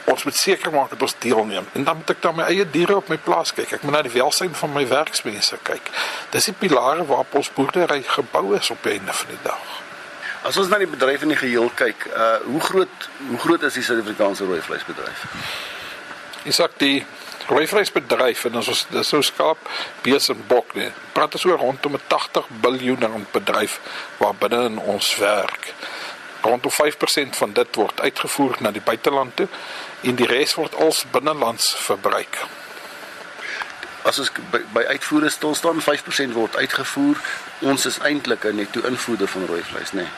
Ons 0.09 0.23
moet 0.25 0.35
seker 0.35 0.71
maak 0.73 0.89
dat 0.89 1.01
ons 1.05 1.15
deelneem 1.19 1.67
en 1.73 1.83
dan 1.83 1.99
moet 1.99 2.09
ek 2.09 2.21
dan 2.21 2.35
my 2.35 2.47
eie 2.49 2.65
diere 2.69 2.95
op 2.95 3.11
my 3.11 3.17
plaas 3.17 3.53
kyk. 3.53 3.75
Ek 3.77 3.83
moet 3.85 3.97
na 3.97 4.01
die 4.01 4.15
welsyn 4.15 4.55
van 4.61 4.73
my 4.73 4.87
werksmense 4.89 5.59
kyk. 5.63 5.91
Dis 6.33 6.49
die 6.49 6.57
pilare 6.57 7.05
waarop 7.05 7.35
ons 7.41 7.51
boerdery 7.53 8.01
gebou 8.07 8.55
is 8.57 8.71
op 8.73 8.81
die 8.83 8.97
einde 8.97 9.13
van 9.13 9.35
die 9.35 9.43
dag. 9.43 9.77
As 10.47 10.57
ons 10.57 10.69
na 10.71 10.77
die 10.79 10.87
bedryf 10.87 11.25
in 11.25 11.33
die 11.33 11.39
geheel 11.39 11.67
kyk, 11.75 12.05
uh 12.15 12.37
hoe 12.47 12.61
groot 12.63 13.07
hoe 13.27 13.39
groot 13.43 13.63
is 13.67 13.75
die 13.75 13.83
Suid-Afrikaanse 13.83 14.45
rooi 14.47 14.61
vleisbedryf? 14.63 15.25
Isak 16.47 16.77
die 16.79 17.01
rooi 17.49 17.65
vleisbedryf 17.67 18.45
en 18.47 18.59
ons 18.61 18.85
dis 18.93 19.11
so 19.11 19.19
skaap, 19.25 19.67
bees 20.05 20.29
en 20.31 20.39
bok 20.47 20.71
nee. 20.79 20.93
Praat 21.15 21.35
ons 21.35 21.45
oor 21.49 21.59
rondom 21.59 21.97
'n 21.99 22.05
80 22.07 22.47
miljard 22.63 23.03
rand 23.03 23.31
bedryf 23.31 23.79
waar 24.21 24.35
binne 24.35 24.63
in 24.69 24.79
ons 24.79 25.17
werk. 25.17 25.73
Rondom 26.41 26.71
5% 26.71 27.35
van 27.35 27.53
dit 27.53 27.75
word 27.75 27.99
uitgevoer 27.99 28.55
na 28.59 28.71
die 28.71 28.85
buiteland 28.91 29.35
toe 29.35 29.47
en 30.01 30.15
die 30.15 30.27
res 30.27 30.55
word 30.55 30.75
als 30.75 31.03
binnelands 31.11 31.75
verbruik 31.75 32.39
as 34.03 34.19
ons 34.19 34.31
by, 34.51 34.61
by 34.73 34.83
uitvoere 34.95 35.29
stil 35.29 35.55
staan 35.55 35.81
5% 35.81 36.35
word 36.37 36.55
uitgevoer. 36.55 37.19
Ons 37.67 37.85
is 37.85 37.99
eintlik 37.99 38.45
'n 38.45 38.55
netto 38.55 38.81
invoerder 38.87 39.27
van 39.27 39.45
rooi 39.45 39.63
vleis 39.63 39.91
nê 39.91 40.01
nee. 40.01 40.11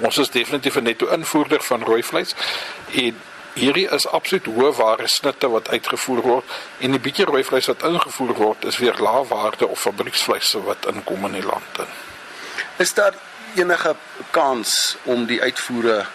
ons 0.00 0.18
is 0.18 0.30
definitief 0.30 0.76
'n 0.76 0.82
netto 0.82 1.06
invoerder 1.06 1.62
van 1.62 1.82
rooi 1.82 2.02
vleis 2.02 2.34
en 2.90 3.20
hierdie 3.54 3.88
is 3.92 4.06
absoluut 4.06 4.46
hoë 4.46 4.72
ware 4.76 5.08
snitte 5.08 5.48
wat 5.48 5.68
uitgevoer 5.68 6.22
word 6.22 6.44
en 6.78 6.90
die 6.90 7.00
bietjie 7.00 7.26
rooi 7.28 7.44
vleis 7.44 7.66
wat 7.66 7.82
ingevoer 7.82 8.34
word 8.34 8.64
is 8.64 8.78
weer 8.78 8.96
lae 8.98 9.24
waarde 9.28 9.66
of 9.66 9.80
fabrieksvleis 9.80 10.52
wat 10.64 10.86
inkom 10.92 11.24
in 11.24 11.32
die 11.32 11.46
land 11.46 11.78
in. 11.78 11.92
Is 12.76 12.94
daar 12.94 13.14
enige 13.54 13.94
kans 14.30 14.96
om 15.02 15.26
die 15.26 15.42
uitvoere 15.42 16.06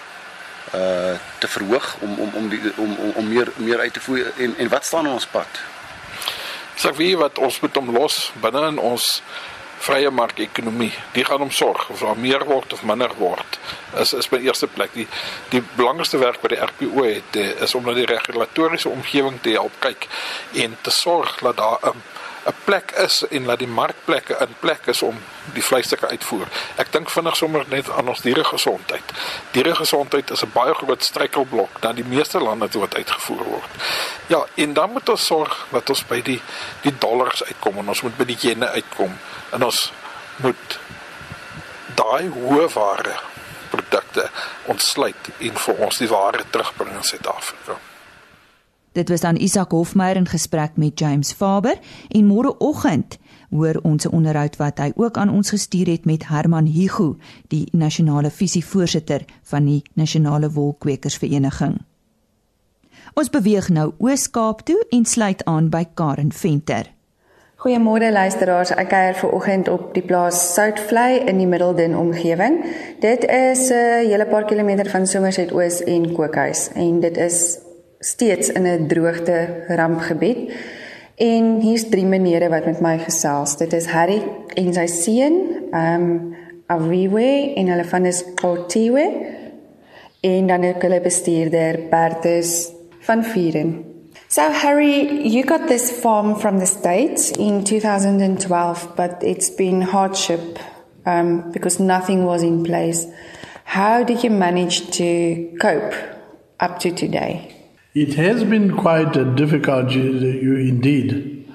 uh 0.73 1.15
te 1.39 1.47
verhoog 1.47 1.95
om 1.99 2.19
om 2.19 2.33
om 2.33 2.49
die 2.49 2.59
om 2.75 2.95
om, 2.97 3.11
om 3.15 3.27
meer 3.27 3.51
meer 3.55 3.79
uit 3.79 3.93
te 3.93 3.99
voer? 3.99 4.31
En 4.37 4.57
en 4.57 4.69
wat 4.69 4.85
staan 4.85 5.07
ons 5.07 5.25
pad 5.25 5.47
Ek 6.77 6.83
sê 6.83 6.91
wie 6.93 7.15
wat 7.17 7.39
ons 7.41 7.55
moet 7.63 7.77
hom 7.79 7.87
los 7.89 8.15
binne 8.37 8.59
in 8.67 8.75
ons 8.77 9.05
vrye 9.81 10.11
mark-ekonomie. 10.13 10.91
Die 11.15 11.23
gaan 11.25 11.41
om 11.41 11.49
sorg 11.49 11.87
of 11.89 12.03
daar 12.05 12.19
meer 12.21 12.45
word 12.45 12.75
of 12.75 12.83
minder 12.85 13.09
word. 13.17 13.57
Is 13.97 14.13
is 14.13 14.29
my 14.29 14.37
eerste 14.45 14.69
plek. 14.69 14.93
Die 14.93 15.07
die 15.49 15.63
belangrikste 15.73 16.21
werk 16.21 16.37
wat 16.45 16.53
die 16.53 16.61
RPO 16.61 17.07
het 17.07 17.39
eh, 17.41 17.63
is 17.65 17.73
om 17.73 17.89
na 17.89 17.95
die 17.97 18.05
regulatoriese 18.05 18.93
omgewing 18.93 19.41
te 19.41 19.55
help 19.57 19.73
kyk 19.81 20.05
en 20.53 20.77
te 20.85 20.93
sorg 20.93 21.39
dat 21.41 21.57
daar 21.57 21.81
'n 21.81 22.03
'n 22.47 22.55
plek 22.63 22.91
is 22.91 23.23
en 23.29 23.43
dat 23.43 23.59
die 23.59 23.67
markplekke 23.67 24.37
in 24.39 24.55
plek 24.59 24.85
is 24.85 25.01
om 25.01 25.19
die 25.53 25.63
vleisstukke 25.63 26.07
uitvoer. 26.07 26.47
Ek 26.75 26.91
dink 26.91 27.09
vinnig 27.09 27.35
sommer 27.35 27.65
net 27.67 27.89
aan 27.91 28.07
ons 28.07 28.21
dieregesondheid. 28.23 29.11
Dieregesondheid 29.51 30.31
is 30.31 30.43
'n 30.43 30.51
baie 30.53 30.73
groot 30.73 31.03
struikelblok 31.03 31.81
na 31.81 31.93
die 31.93 32.05
meeste 32.05 32.39
lande 32.39 32.69
toe 32.69 32.81
wat 32.81 32.95
uitgevoer 32.95 33.43
word. 33.43 33.71
Ja, 34.27 34.45
en 34.55 34.73
dan 34.73 34.91
moet 34.91 35.09
ons 35.09 35.25
sorg 35.25 35.67
dat 35.71 35.89
ons 35.89 36.05
by 36.05 36.21
die 36.21 36.41
die 36.81 36.97
dollars 36.97 37.43
uitkom 37.43 37.77
en 37.77 37.89
ons 37.89 38.01
moet 38.01 38.17
by 38.17 38.25
die 38.25 38.39
jenne 38.39 38.69
uitkom 38.69 39.17
en 39.51 39.63
ons 39.63 39.91
moet 40.35 40.79
daai 41.95 42.29
hoë 42.29 42.73
ware 42.73 43.19
produkte 43.69 44.29
ontsluit 44.63 45.29
en 45.37 45.53
vir 45.57 45.75
ons 45.75 45.97
die 45.97 46.07
ware 46.07 46.43
terugbring 46.49 46.95
in 46.95 47.03
Suid-Afrika. 47.03 47.96
Dit 48.97 49.09
was 49.09 49.21
dan 49.21 49.35
Isak 49.35 49.71
Hofmeyer 49.71 50.15
in 50.15 50.25
gesprek 50.25 50.71
met 50.75 50.99
James 50.99 51.31
Faber 51.31 51.77
en 52.09 52.25
môreoggend 52.25 53.17
hoor 53.49 53.79
ons 53.83 54.05
'n 54.05 54.11
onderhoud 54.11 54.55
wat 54.55 54.77
hy 54.77 54.91
ook 54.95 55.17
aan 55.17 55.29
ons 55.29 55.49
gestuur 55.49 55.87
het 55.87 56.05
met 56.05 56.27
Herman 56.27 56.65
Hugo, 56.65 57.17
die 57.47 57.67
nasionale 57.71 58.29
visievoorsitter 58.29 59.25
van 59.43 59.65
die 59.65 59.83
Nasionale 59.93 60.51
Wolkwekersvereniging. 60.51 61.77
Ons 63.13 63.29
beweeg 63.29 63.69
nou 63.69 63.93
Oos-Kaap 63.97 64.61
toe 64.61 64.85
en 64.89 65.05
sluit 65.05 65.45
aan 65.45 65.69
by 65.69 65.85
Karen 65.93 66.31
Venter. 66.31 66.91
Goeiemôre 67.55 68.11
luisteraars, 68.11 68.71
ek 68.71 68.89
kuier 68.89 69.15
ver 69.15 69.31
oggend 69.31 69.67
op 69.67 69.93
die 69.93 70.03
plaas 70.03 70.53
Soutvlei 70.53 71.19
in 71.19 71.37
die 71.37 71.47
Middelden 71.47 71.97
omgewing. 71.97 72.65
Dit 72.99 73.23
is 73.25 73.69
'n 73.69 73.73
uh, 73.73 74.09
hele 74.09 74.25
paar 74.25 74.45
kilometer 74.45 74.89
van 74.89 75.07
Somerset 75.07 75.51
Oos 75.51 75.83
en 75.83 76.13
Kookhuis 76.13 76.69
en 76.73 76.99
dit 76.99 77.17
is 77.17 77.59
steeds 77.99 78.49
in 78.49 78.65
'n 78.65 78.87
droogte 78.87 79.63
rampgebied. 79.67 80.51
En 81.15 81.59
hier's 81.59 81.89
drie 81.89 82.05
menere 82.05 82.49
wat 82.49 82.65
met 82.65 82.79
my 82.81 82.97
gesels. 82.97 83.57
Dit 83.57 83.73
is 83.73 83.85
Harry 83.85 84.21
en 84.53 84.73
sy 84.73 84.85
seun, 84.85 85.37
ehm 85.71 86.01
um, 86.01 86.35
Aviwe 86.67 87.53
en 87.55 87.67
hulle 87.67 87.85
van 87.85 88.05
is 88.05 88.23
Kotiwe. 88.35 89.05
En 90.19 90.47
dan 90.47 90.65
ook 90.65 90.81
hulle 90.81 91.01
bestuurder 91.01 91.79
Bertus 91.89 92.71
van 92.99 93.23
Vieren. 93.23 93.85
So 94.27 94.41
Harry, 94.41 95.23
you 95.23 95.43
got 95.47 95.67
this 95.67 95.91
farm 95.91 96.35
from 96.35 96.59
the 96.59 96.65
States 96.65 97.31
in 97.31 97.63
2012, 97.63 98.95
but 98.95 99.23
it's 99.23 99.55
been 99.55 99.81
hardship 99.81 100.59
um 101.05 101.51
because 101.51 101.83
nothing 101.83 102.25
was 102.25 102.41
in 102.41 102.61
place. 102.63 103.07
How 103.63 104.03
did 104.03 104.23
you 104.23 104.33
manage 104.33 104.91
to 104.97 105.49
cope 105.57 105.95
up 106.59 106.79
to 106.79 106.91
today? 106.91 107.56
It 107.99 108.13
has 108.13 108.43
been 108.43 108.77
quite 108.77 109.17
a 109.17 109.25
difficult 109.25 109.89
year 109.89 110.59
indeed. 110.59 111.51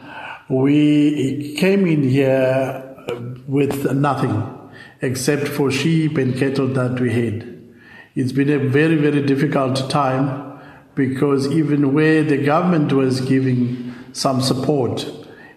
We 0.48 1.54
came 1.56 1.86
in 1.86 2.02
here 2.02 2.96
uh, 3.08 3.14
with 3.46 3.92
nothing 3.92 4.42
except 5.02 5.46
for 5.46 5.70
sheep 5.70 6.18
and 6.18 6.36
cattle 6.36 6.66
that 6.66 6.98
we 6.98 7.12
had. 7.12 7.62
It's 8.16 8.32
been 8.32 8.50
a 8.50 8.58
very, 8.58 8.96
very 8.96 9.22
difficult 9.24 9.88
time 9.88 10.58
because 10.96 11.46
even 11.46 11.94
where 11.94 12.24
the 12.24 12.38
government 12.38 12.92
was 12.92 13.20
giving 13.20 13.94
some 14.12 14.40
support, 14.40 15.08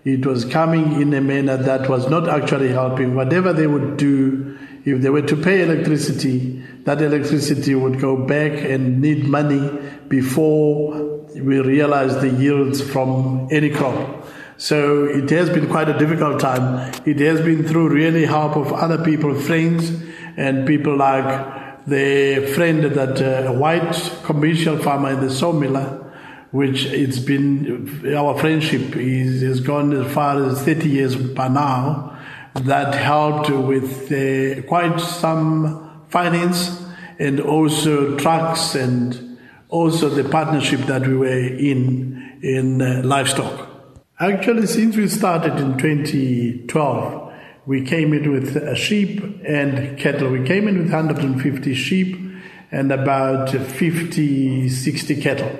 it 0.03 0.23
was 0.23 0.45
coming 0.45 1.01
in 1.01 1.15
a 1.15 1.21
manner 1.21 1.57
that 1.57 1.89
was 1.89 2.07
not 2.09 2.29
actually 2.29 2.69
helping. 2.69 3.15
Whatever 3.15 3.53
they 3.53 3.65
would 3.65 3.97
do, 3.97 4.55
if 4.85 5.01
they 5.01 5.09
were 5.09 5.23
to 5.23 5.35
pay 5.35 5.63
electricity, 5.63 6.63
that 6.83 7.01
electricity 7.01 7.73
would 7.73 7.99
go 7.99 8.15
back 8.15 8.51
and 8.53 9.01
need 9.01 9.25
money 9.25 9.69
before 10.07 11.25
we 11.33 11.59
realize 11.59 12.21
the 12.21 12.29
yields 12.29 12.81
from 12.81 13.47
any 13.51 13.71
crop. 13.71 14.25
So 14.57 15.05
it 15.05 15.29
has 15.31 15.49
been 15.49 15.67
quite 15.67 15.89
a 15.89 15.97
difficult 15.97 16.39
time. 16.39 16.93
It 17.05 17.19
has 17.19 17.41
been 17.41 17.67
through 17.67 17.89
really 17.89 18.25
help 18.25 18.55
of 18.55 18.71
other 18.71 19.03
people, 19.03 19.33
friends, 19.33 19.91
and 20.37 20.65
people 20.65 20.95
like 20.95 21.85
the 21.87 22.51
friend 22.55 22.83
that 22.83 23.21
uh, 23.21 23.51
white 23.53 23.93
commercial 24.23 24.77
farmer 24.77 25.11
in 25.11 25.19
the 25.19 25.27
sawmiller, 25.27 26.03
which 26.51 26.85
it's 26.85 27.19
been 27.19 28.15
our 28.15 28.37
friendship 28.39 28.95
is 28.95 29.41
has 29.41 29.59
gone 29.59 29.93
as 29.93 30.13
far 30.13 30.43
as 30.43 30.61
30 30.61 30.89
years 30.89 31.15
by 31.15 31.47
now. 31.47 32.14
That 32.61 32.95
helped 32.95 33.49
with 33.49 34.11
uh, 34.11 34.61
quite 34.67 34.99
some 34.99 36.05
finance 36.07 36.81
and 37.19 37.39
also 37.41 38.17
trucks 38.17 38.75
and 38.75 39.37
also 39.69 40.09
the 40.09 40.23
partnership 40.23 40.79
that 40.81 41.05
we 41.05 41.15
were 41.15 41.27
in 41.27 42.39
in 42.41 42.81
uh, 42.81 43.01
livestock. 43.03 43.69
Actually, 44.19 44.67
since 44.67 44.95
we 44.95 45.09
started 45.09 45.57
in 45.59 45.77
2012, 45.77 47.33
we 47.65 47.85
came 47.85 48.13
in 48.13 48.31
with 48.31 48.77
sheep 48.77 49.21
and 49.45 49.97
cattle. 49.97 50.29
We 50.29 50.45
came 50.45 50.69
in 50.69 50.77
with 50.77 50.91
150 50.91 51.73
sheep 51.73 52.17
and 52.71 52.91
about 52.91 53.49
50, 53.49 54.69
60 54.69 55.21
cattle. 55.21 55.59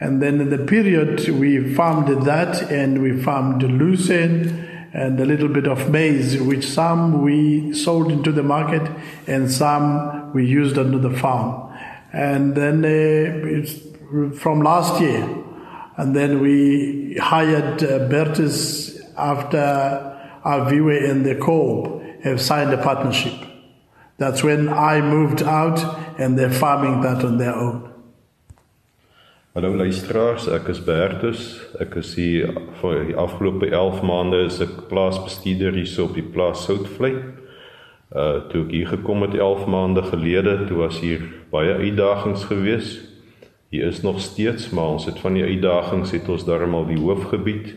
And 0.00 0.20
then 0.22 0.40
in 0.40 0.50
the 0.50 0.58
period, 0.58 1.28
we 1.28 1.74
farmed 1.74 2.24
that 2.24 2.62
and 2.70 3.02
we 3.02 3.20
farmed 3.20 3.62
lucerne 3.62 4.77
and 4.92 5.20
a 5.20 5.24
little 5.24 5.48
bit 5.48 5.66
of 5.66 5.90
maize, 5.90 6.40
which 6.40 6.66
some 6.66 7.22
we 7.22 7.72
sold 7.74 8.10
into 8.10 8.32
the 8.32 8.42
market 8.42 8.90
and 9.26 9.50
some 9.50 10.32
we 10.32 10.46
used 10.46 10.78
under 10.78 10.98
the 10.98 11.16
farm. 11.16 11.72
And 12.12 12.54
then 12.54 12.84
uh, 12.84 14.36
from 14.36 14.62
last 14.62 15.00
year, 15.00 15.22
and 15.96 16.14
then 16.14 16.40
we 16.40 17.16
hired 17.20 17.82
uh, 17.82 18.08
Bertus 18.08 18.98
after 19.16 19.58
our 20.44 20.70
viewer 20.70 20.96
and 20.96 21.26
the 21.26 21.34
co 21.34 22.02
have 22.22 22.40
signed 22.40 22.72
a 22.72 22.82
partnership. 22.82 23.34
That's 24.16 24.42
when 24.42 24.68
I 24.68 25.00
moved 25.00 25.42
out 25.42 25.78
and 26.18 26.38
they're 26.38 26.50
farming 26.50 27.02
that 27.02 27.24
on 27.24 27.38
their 27.38 27.54
own. 27.54 27.87
Hallo 29.56 29.70
luisteraars, 29.72 30.44
ek 30.52 30.66
is 30.68 30.80
Bertus. 30.84 31.38
Ek 31.80 31.94
is 31.96 32.10
hier 32.20 32.50
vir 32.82 32.98
die 33.08 33.14
afgelope 33.16 33.70
11 33.72 34.02
maande 34.04 34.42
as 34.44 34.58
ek 34.60 34.74
plaasbestuurder 34.90 35.72
hier 35.72 35.88
so 35.88 36.04
op 36.04 36.18
die 36.18 36.24
plaas 36.34 36.66
Soutvlei. 36.66 37.14
Uh 38.12 38.42
toe 38.52 38.66
ek 38.66 38.74
hier 38.76 38.90
gekom 38.90 39.24
het 39.24 39.38
11 39.38 39.64
maande 39.72 40.04
gelede, 40.10 40.52
toe 40.68 40.82
was 40.82 40.98
hier 41.00 41.24
baie 41.48 41.72
uitdagings 41.80 42.44
gewees. 42.50 42.92
Hier 43.72 43.88
is 43.88 44.02
nog 44.04 44.20
steeds, 44.20 44.68
maar 44.68 44.98
ons 44.98 45.08
het 45.08 45.16
van 45.24 45.40
die 45.40 45.46
uitdagings 45.48 46.12
het 46.12 46.28
ons 46.28 46.44
darmal 46.44 46.84
die 46.92 47.00
hoofgebied 47.00 47.72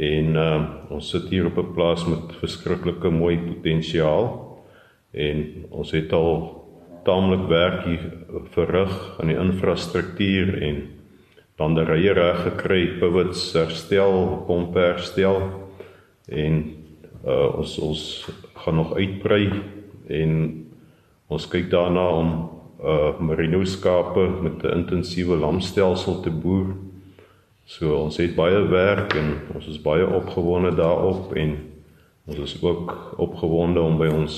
en 0.00 0.40
uh 0.40 0.58
ons 0.88 1.12
sit 1.12 1.28
hier 1.28 1.52
op 1.52 1.60
'n 1.60 1.76
plaas 1.76 2.08
met 2.08 2.32
verskriklike 2.40 3.12
mooi 3.12 3.36
potensiaal 3.44 4.32
en 5.12 5.68
ons 5.68 5.92
het 5.92 6.16
al 6.16 6.64
taamlik 7.04 7.48
werk 7.52 7.84
hier 7.84 8.04
verrig 8.56 8.92
aan 9.20 9.28
die 9.28 9.38
infrastruktuur 9.38 10.62
en 10.62 10.84
landerye 11.58 12.12
reg 12.12 12.42
gekry, 12.42 12.86
pivots 12.98 13.52
herstel, 13.54 14.44
pompe 14.46 14.78
herstel 14.78 15.38
en 16.26 16.62
uh, 17.26 17.58
ons 17.58 17.78
ons 17.78 18.02
gaan 18.64 18.74
nog 18.80 18.94
uitbrei 18.96 19.46
en 20.08 20.34
ons 21.32 21.48
kyk 21.48 21.70
daarna 21.72 22.08
om 22.18 22.34
uh 22.84 23.20
merino 23.20 23.62
skape 23.64 24.26
met 24.44 24.64
'n 24.64 24.74
intensiewe 24.84 25.36
lamstelsel 25.36 26.20
te 26.20 26.30
boer. 26.30 26.74
So 27.64 27.96
ons 27.96 28.16
het 28.16 28.34
baie 28.34 28.60
werk 28.68 29.14
en 29.14 29.40
ons 29.54 29.66
is 29.66 29.80
baie 29.80 30.06
opgewonde 30.06 30.74
daarop 30.74 31.32
en 31.32 31.56
ons 32.26 32.38
is 32.38 32.62
ook 32.62 33.14
opgewonde 33.16 33.80
om 33.80 33.96
by 33.98 34.08
ons 34.08 34.34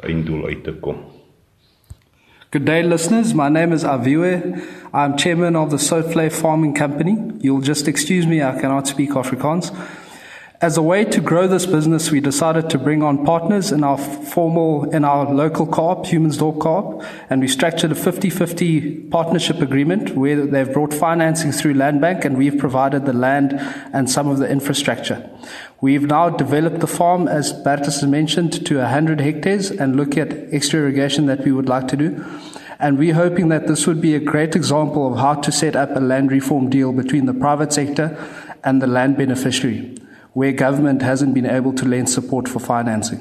einddoel 0.00 0.46
uit 0.46 0.64
te 0.64 0.72
kom. 0.72 0.96
Good 2.52 2.64
day, 2.64 2.82
listeners. 2.82 3.32
My 3.32 3.48
name 3.48 3.72
is 3.72 3.84
Aviwe. 3.84 4.66
I'm 4.92 5.16
chairman 5.16 5.54
of 5.54 5.70
the 5.70 5.76
Soatflay 5.76 6.32
Farming 6.32 6.74
Company. 6.74 7.16
You'll 7.38 7.60
just 7.60 7.86
excuse 7.86 8.26
me, 8.26 8.42
I 8.42 8.60
cannot 8.60 8.88
speak 8.88 9.10
Afrikaans. 9.10 9.70
As 10.60 10.76
a 10.76 10.82
way 10.82 11.04
to 11.04 11.20
grow 11.20 11.46
this 11.46 11.64
business, 11.64 12.10
we 12.10 12.20
decided 12.20 12.68
to 12.70 12.76
bring 12.76 13.04
on 13.04 13.24
partners 13.24 13.70
in 13.70 13.84
our 13.84 13.96
formal, 13.96 14.90
in 14.90 15.04
our 15.04 15.32
local 15.32 15.64
co-op, 15.64 16.04
Humansdorp 16.04 16.60
Co-op, 16.60 17.04
and 17.30 17.40
we 17.40 17.46
structured 17.46 17.92
a 17.92 17.94
50-50 17.94 19.12
partnership 19.12 19.60
agreement 19.60 20.16
where 20.16 20.44
they've 20.44 20.72
brought 20.72 20.92
financing 20.92 21.52
through 21.52 21.74
Land 21.74 22.00
Bank 22.00 22.24
and 22.24 22.36
we've 22.36 22.58
provided 22.58 23.06
the 23.06 23.12
land 23.12 23.52
and 23.94 24.10
some 24.10 24.26
of 24.26 24.38
the 24.38 24.50
infrastructure. 24.50 25.30
We've 25.80 26.06
now 26.06 26.28
developed 26.28 26.80
the 26.80 26.86
farm, 26.86 27.26
as 27.26 27.52
Bertus 27.52 28.00
has 28.00 28.06
mentioned, 28.06 28.66
to 28.66 28.78
100 28.78 29.20
hectares 29.20 29.70
and 29.70 29.96
look 29.96 30.16
at 30.16 30.52
extra 30.52 30.80
irrigation 30.80 31.26
that 31.26 31.44
we 31.44 31.52
would 31.52 31.68
like 31.68 31.88
to 31.88 31.96
do. 31.96 32.24
And 32.78 32.98
we're 32.98 33.14
hoping 33.14 33.48
that 33.48 33.66
this 33.66 33.86
would 33.86 34.00
be 34.00 34.14
a 34.14 34.20
great 34.20 34.54
example 34.54 35.12
of 35.12 35.18
how 35.18 35.34
to 35.34 35.52
set 35.52 35.76
up 35.76 35.96
a 35.96 36.00
land 36.00 36.32
reform 36.32 36.70
deal 36.70 36.92
between 36.92 37.26
the 37.26 37.34
private 37.34 37.72
sector 37.72 38.16
and 38.62 38.82
the 38.82 38.86
land 38.86 39.16
beneficiary. 39.16 39.96
where 40.32 40.52
government 40.52 41.02
hasn't 41.02 41.34
been 41.34 41.46
able 41.46 41.72
to 41.72 41.84
lend 41.84 42.08
support 42.08 42.48
for 42.48 42.60
financing. 42.60 43.18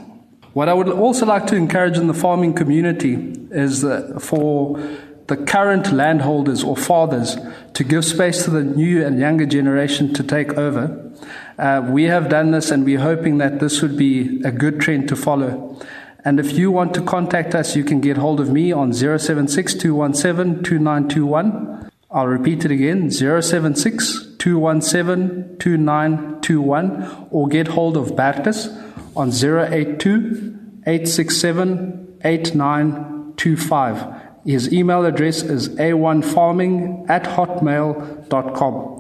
What 0.54 0.70
I 0.70 0.74
would 0.74 0.90
also 0.90 1.26
like 1.26 1.48
to 1.48 1.56
encourage 1.56 1.98
in 1.98 2.08
the 2.08 2.14
farming 2.14 2.54
community 2.54 3.34
is 3.52 3.82
for 4.20 4.80
the 5.28 5.38
current 5.38 5.92
landholders 5.92 6.64
or 6.64 6.76
fathers 6.76 7.38
to 7.74 7.84
give 7.84 8.04
space 8.04 8.44
to 8.46 8.52
the 8.52 8.64
new 8.64 9.06
and 9.06 9.20
younger 9.20 9.46
generation 9.46 10.14
to 10.16 10.24
take 10.24 10.58
over. 10.58 11.09
Uh, 11.58 11.86
we 11.90 12.04
have 12.06 12.30
done 12.30 12.52
this 12.52 12.72
and 12.72 12.86
we're 12.86 13.00
hoping 13.00 13.38
that 13.40 13.60
this 13.60 13.82
would 13.82 13.98
be 13.98 14.42
a 14.44 14.52
good 14.52 14.80
trend 14.80 15.08
to 15.10 15.16
follow. 15.16 15.80
And 16.26 16.40
if 16.40 16.58
you 16.58 16.72
want 16.72 16.94
to 16.96 17.02
contact 17.02 17.56
us, 17.56 17.76
you 17.76 17.84
can 17.84 18.02
get 18.02 18.18
hold 18.18 18.40
of 18.40 18.50
me 18.50 18.72
on 18.72 18.94
076 18.94 19.74
217 19.74 20.64
2921. 20.64 21.90
I'll 22.12 22.28
repeat 22.28 22.66
it 22.66 22.72
again 22.72 23.12
076 23.12 24.36
217 24.40 25.58
2921 25.60 27.28
or 27.30 27.48
get 27.48 27.68
hold 27.68 27.96
of 27.98 28.16
Bertus 28.16 28.68
on 29.16 29.32
082 29.32 30.58
867 30.88 32.18
8925. 32.24 34.22
His 34.46 34.74
email 34.74 35.06
address 35.06 35.44
is 35.44 35.70
a1farming 35.70 37.10
at 37.10 37.24
hotmail.com. 37.26 38.99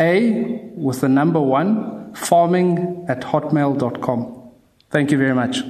A 0.00 0.32
with 0.74 1.00
the 1.00 1.08
number 1.08 1.40
one, 1.40 2.10
farming 2.14 3.04
at 3.08 3.20
hotmail.com. 3.22 4.26
Thank 4.88 5.10
you 5.10 5.18
very 5.18 5.34
much. 5.34 5.64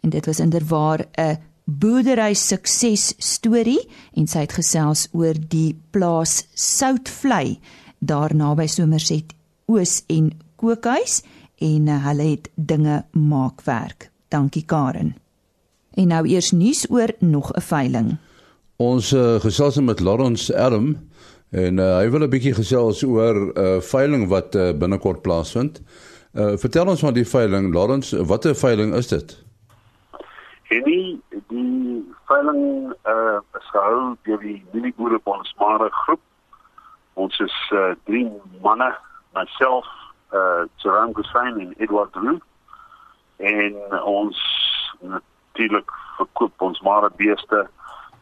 En 0.00 0.10
dit 0.10 0.26
was 0.26 0.40
inderwaar 0.40 1.04
'n 1.14 1.38
boerdery 1.64 2.34
sukses 2.34 3.14
storie 3.18 3.88
en 4.14 4.26
sy 4.26 4.38
het 4.38 4.52
gesels 4.52 5.08
oor 5.12 5.34
die 5.48 5.76
plaas 5.90 6.46
Soutvlei 6.54 7.58
daar 7.98 8.34
naby 8.34 8.66
Somerset 8.66 9.34
Oos 9.66 10.02
en 10.06 10.32
Kookhuis 10.56 11.22
en 11.58 11.86
uh, 11.86 12.06
hulle 12.06 12.22
het 12.22 12.50
dinge 12.54 13.04
maakwerk. 13.10 14.10
Dankie 14.28 14.64
Karen. 14.64 15.14
En 15.94 16.08
nou 16.08 16.26
eers 16.28 16.50
nuus 16.50 16.86
oor 16.90 17.12
nog 17.18 17.52
'n 17.52 17.60
veiling. 17.60 18.16
Ons 18.76 19.12
uh, 19.12 19.40
gesels 19.40 19.76
met 19.80 20.00
Lawrence 20.00 20.54
Erm 20.54 20.96
en 21.50 21.78
uh, 21.78 21.98
hy 21.98 22.10
wil 22.10 22.22
'n 22.22 22.30
bietjie 22.30 22.54
gesels 22.54 23.02
oor 23.02 23.34
'n 23.34 23.52
uh, 23.58 23.80
veiling 23.80 24.28
wat 24.28 24.54
uh, 24.54 24.72
binnekort 24.72 25.22
plaasvind. 25.22 25.82
Uh, 26.34 26.54
vertel 26.56 26.86
ons 26.86 27.00
van 27.00 27.14
die 27.14 27.26
veiling 27.26 27.74
Lawrence, 27.74 28.14
watter 28.24 28.54
veiling 28.54 28.94
is 28.94 29.08
dit? 29.08 29.34
Hierdie 30.70 31.18
die 31.50 32.06
veiling 32.30 32.94
uh 33.04 33.40
is 33.58 33.70
gehou 33.74 34.16
deur 34.22 34.38
die 34.38 34.62
Mielieboere 34.72 35.18
Bonsmare 35.26 35.88
groep. 35.90 36.20
Ons 37.14 37.38
is 37.40 37.56
uh 37.74 37.94
drie 38.04 38.30
manne, 38.62 38.94
myself, 39.34 39.86
uh 40.32 40.62
Jerome 40.76 41.14
Gussain 41.14 41.58
en 41.58 41.74
Edward 41.78 42.14
Roo. 42.14 42.38
En 43.36 43.74
ons 44.04 44.38
natuurlik 45.00 45.90
verkoop 46.16 46.62
ons 46.62 46.80
mare 46.80 47.10
beeste 47.16 47.66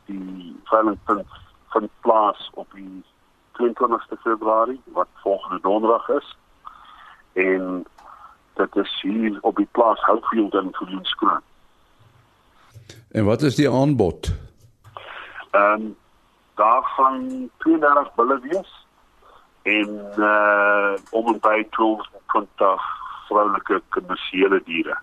die 0.07 0.57
veilingpunt 0.73 1.29
vind 1.75 1.91
plaas 2.01 2.51
op 2.55 2.73
die 2.73 3.05
22ste 3.63 4.17
Februarie 4.23 4.81
wat 4.85 5.09
volgende 5.15 5.59
donderdag 5.61 6.09
is 6.09 6.37
en 7.33 7.87
dit 8.55 8.77
is 8.77 8.99
hier 9.03 9.39
op 9.41 9.57
die 9.57 9.69
plaas 9.71 10.01
Houtfield 10.01 10.55
in 10.55 10.69
Viljoenskroon. 10.73 11.41
En 13.11 13.25
wat 13.25 13.43
is 13.43 13.55
die 13.55 13.71
aanbod? 13.71 14.35
Ehm 15.51 15.73
um, 15.73 15.97
daar 16.55 16.83
gaan 16.83 17.51
32 17.59 18.15
bulle 18.15 18.41
wees 18.41 18.87
en 19.63 19.91
uh 20.17 20.95
om 21.11 21.27
en 21.27 21.39
by 21.41 21.67
20 21.71 22.83
vroulike 23.29 23.83
kommersiële 23.89 24.61
diere. 24.65 24.97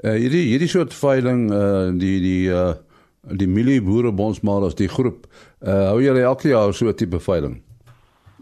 Uh 0.00 0.16
hierdie 0.18 0.46
hierdie 0.50 0.68
soort 0.68 0.94
veiling 0.94 1.50
uh 1.52 1.90
die 1.98 2.18
die 2.20 2.48
uh 2.50 2.72
die 3.22 3.46
Milie 3.46 3.80
Boere 3.82 4.10
Bondsmaal 4.12 4.64
as 4.66 4.74
die 4.74 4.88
groep 4.90 5.26
uh 5.62 5.92
hou 5.92 6.00
julle 6.02 6.24
elke 6.26 6.48
jaar 6.48 6.72
so 6.74 6.88
'n 6.88 6.94
tipe 6.94 7.20
veiling. 7.20 7.62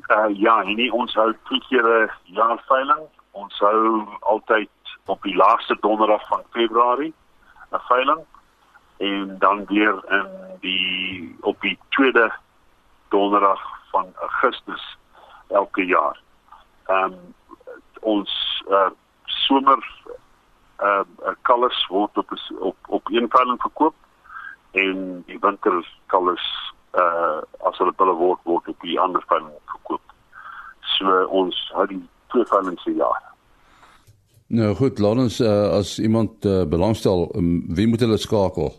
Uh 0.09 0.29
ja, 0.33 0.63
nie 0.63 0.91
ons 0.93 1.15
hou 1.15 1.33
twee 1.45 1.61
keer 1.69 1.85
'n 1.85 2.11
jaar 2.25 2.63
veiling. 2.69 3.05
Ons 3.33 3.59
hou 3.59 4.09
altyd 4.21 4.71
op 5.07 5.23
die 5.23 5.37
laaste 5.37 5.77
donderdag 5.81 6.27
van 6.29 6.43
Februarie 6.51 7.13
'n 7.73 7.83
veiling 7.89 8.25
en 8.99 9.37
dan 9.39 9.67
weer 9.67 9.97
in 10.09 10.29
die 10.61 11.37
op 11.41 11.61
die 11.61 11.79
tweede 11.89 12.33
donderdag 13.09 13.61
van 13.93 14.07
Augustus 14.21 14.97
elke 15.49 15.85
jaar. 15.85 16.21
Ehm 16.87 17.13
um, 17.13 17.35
ons 18.01 18.65
uh 18.71 18.91
somer 19.25 19.81
uh 20.81 21.05
kalvers 21.43 21.87
word 21.87 22.17
op 22.19 22.33
op 22.59 22.77
op 22.89 23.09
een 23.13 23.29
veiling 23.29 23.61
verkoop 23.61 23.95
en 24.73 25.23
die 25.27 25.39
winter 25.41 25.81
kalvers 26.07 26.47
uh 26.99 27.41
as 27.69 27.79
hulle 27.79 27.95
bulle 27.99 28.15
word 28.19 28.41
word 28.45 28.69
op 28.69 28.87
die 28.87 28.99
ander 29.01 29.23
veiling 29.29 29.53
verkoop. 29.73 30.15
So 30.99 31.25
ons 31.43 31.59
hou 31.75 31.87
die 31.91 32.03
twee 32.35 32.47
veilings 32.51 32.83
per 32.87 32.97
jaar. 32.99 33.27
Nou 34.51 34.75
goed, 34.75 34.99
laat 34.99 35.23
ons 35.23 35.39
uh, 35.41 35.71
as 35.79 35.99
iemand 36.03 36.47
uh, 36.47 36.65
belangstel, 36.67 37.29
um, 37.39 37.51
wie 37.77 37.87
moet 37.87 38.03
hulle 38.03 38.19
skakel? 38.19 38.73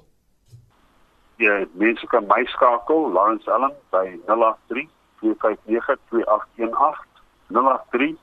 Ja, 1.40 1.62
mense 1.80 2.08
kan 2.12 2.28
my 2.28 2.44
skakel, 2.52 3.08
Lawrence 3.16 3.48
Allen 3.52 3.72
by 3.96 4.04
083 4.28 4.90
459 5.22 5.96
2818 6.12 7.08
083 7.48 8.18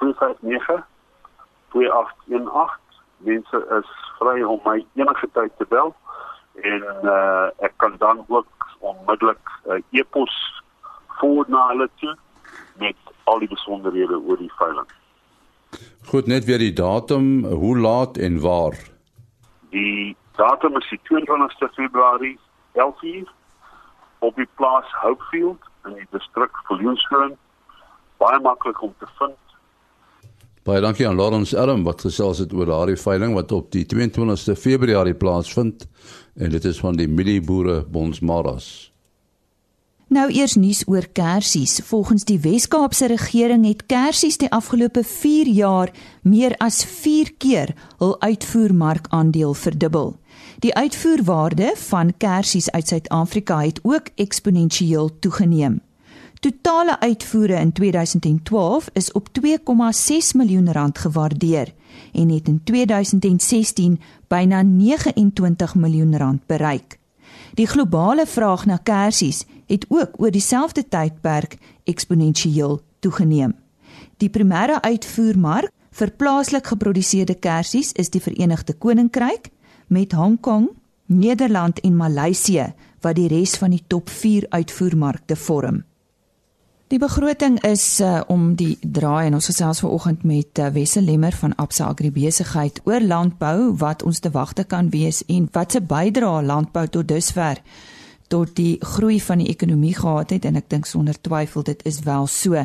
459 0.00 0.84
2818 1.72 2.78
mense 3.24 3.64
is 3.78 3.90
vry 4.18 4.42
om 4.42 4.60
my 4.64 4.78
enige 5.00 5.28
tyd 5.32 5.52
te 5.58 5.66
bel 5.72 5.94
en 6.54 6.84
uh, 7.02 7.48
ek 7.58 7.72
kan 7.76 7.94
dan 7.98 8.24
ook 8.28 8.46
onmiddellik 8.78 9.44
'n 9.64 9.70
uh, 9.70 10.00
e-pos 10.00 10.62
voor 11.06 11.44
na 11.48 11.66
hulle 11.68 11.90
toe 11.94 12.16
met 12.78 12.96
al 13.24 13.38
die 13.38 13.48
besonderhede 13.48 14.18
oor 14.18 14.36
die 14.36 14.52
veiling. 14.56 14.88
Goed, 16.04 16.26
net 16.26 16.44
weer 16.44 16.58
die 16.58 16.72
datum, 16.72 17.44
hoe 17.44 17.78
laat 17.78 18.16
en 18.16 18.40
waar? 18.40 18.76
Die 19.70 20.16
datum 20.36 20.76
is 20.76 20.88
die 20.88 21.00
22ste 21.04 21.68
Februarie, 21.74 22.38
11:00 22.72 23.28
op 24.18 24.36
die 24.36 24.48
plaas 24.54 24.92
Hopefield 25.02 25.62
in 25.84 25.94
die 25.94 26.06
distrik 26.10 26.56
Viljoenskroon. 26.66 27.36
Baie 28.16 28.40
maklik 28.40 28.82
om 28.82 28.94
te 28.98 29.06
vind 29.18 29.49
Baie 30.60 30.82
dankie 30.84 31.06
aan 31.08 31.16
Lawrence 31.16 31.56
Elm 31.56 31.86
wat 31.86 32.02
gesels 32.04 32.42
het 32.42 32.52
oor 32.52 32.68
daardie 32.68 32.98
veiling 33.00 33.32
wat 33.32 33.52
op 33.56 33.70
die 33.72 33.86
22ste 33.88 34.52
Februarie 34.60 35.16
plaasvind 35.16 35.86
en 36.36 36.52
dit 36.52 36.64
is 36.68 36.80
van 36.84 36.98
die 37.00 37.08
Mielieboere 37.08 37.80
Bonsmaras. 37.88 38.90
Nou 40.10 40.26
eers 40.34 40.58
nuus 40.58 40.82
oor 40.90 41.06
kersies. 41.16 41.78
Volgens 41.86 42.24
die 42.28 42.40
Wes-Kaapse 42.42 43.06
regering 43.06 43.64
het 43.64 43.86
kersies 43.86 44.36
die 44.42 44.50
afgelope 44.52 45.04
4 45.06 45.48
jaar 45.48 45.92
meer 46.22 46.56
as 46.58 46.84
4 46.84 47.32
keer 47.38 47.72
hul 47.98 48.16
uitvoermarkandeel 48.20 49.54
verdubbel. 49.54 50.18
Die 50.60 50.74
uitvoerwaarde 50.74 51.72
van 51.88 52.12
kersies 52.18 52.70
uit 52.70 52.88
Suid-Afrika 52.88 53.62
het 53.62 53.80
ook 53.82 54.12
eksponensieel 54.14 55.18
toegeneem. 55.20 55.80
Totale 56.40 57.00
uitvoere 57.00 57.60
in 57.60 57.72
2012 57.72 58.88
is 58.92 59.12
op 59.12 59.28
2,6 59.40 59.46
miljoen 60.36 60.72
rand 60.72 60.98
gewaardeer 60.98 61.72
en 62.12 62.28
het 62.28 62.48
in 62.48 62.60
2016 62.64 64.00
byna 64.28 64.62
29 64.62 65.74
miljoen 65.74 66.16
rand 66.16 66.46
bereik. 66.46 66.98
Die 67.54 67.66
globale 67.66 68.26
vraag 68.26 68.64
na 68.66 68.76
kersies 68.76 69.44
het 69.66 69.84
ook 69.88 70.16
oor 70.16 70.30
dieselfde 70.30 70.88
tydperk 70.88 71.58
eksponensieel 71.84 72.80
toegeneem. 72.98 73.54
Die 74.16 74.30
primêre 74.30 74.80
uitvoermark 74.80 75.72
vir 75.90 76.10
plaaslik 76.16 76.66
geproduseerde 76.66 77.34
kersies 77.34 77.92
is 77.92 78.08
die 78.10 78.22
Verenigde 78.22 78.72
Koninkryk 78.72 79.50
met 79.86 80.12
Hong 80.12 80.40
Kong, 80.40 80.70
Nederland 81.06 81.80
en 81.80 81.96
Maleisië 81.96 82.72
wat 83.00 83.14
die 83.20 83.28
res 83.28 83.58
van 83.60 83.76
die 83.76 83.84
top 83.86 84.08
4 84.08 84.46
uitvoermarkte 84.48 85.36
vorm. 85.36 85.84
Die 86.90 86.98
begroting 86.98 87.60
is 87.62 88.00
uh, 88.02 88.20
om 88.26 88.56
die 88.58 88.72
draai 88.82 89.28
en 89.28 89.36
ons 89.38 89.46
gesels 89.46 89.78
vanoggend 89.84 90.24
met 90.26 90.58
uh, 90.58 90.72
Wessel 90.74 91.04
Lemmer 91.06 91.36
van 91.38 91.52
Absa 91.54 91.86
Agribesigheid 91.86 92.80
oor 92.82 92.98
landbou 92.98 93.76
wat 93.78 94.02
ons 94.02 94.18
te 94.18 94.32
wagte 94.34 94.64
kan 94.66 94.88
wees 94.90 95.20
en 95.30 95.46
wat 95.54 95.76
se 95.76 95.80
bydrae 95.86 96.42
landbou 96.42 96.82
tot 96.90 97.06
dusver 97.12 97.62
tot 98.34 98.56
die 98.58 98.74
groei 98.82 99.20
van 99.22 99.38
die 99.38 99.46
ekonomie 99.54 99.94
gehad 99.94 100.34
het 100.34 100.50
en 100.50 100.58
ek 100.58 100.66
dink 100.74 100.90
sonder 100.90 101.14
twyfel 101.14 101.62
dit 101.70 101.86
is 101.86 102.02
wel 102.02 102.26
so. 102.26 102.58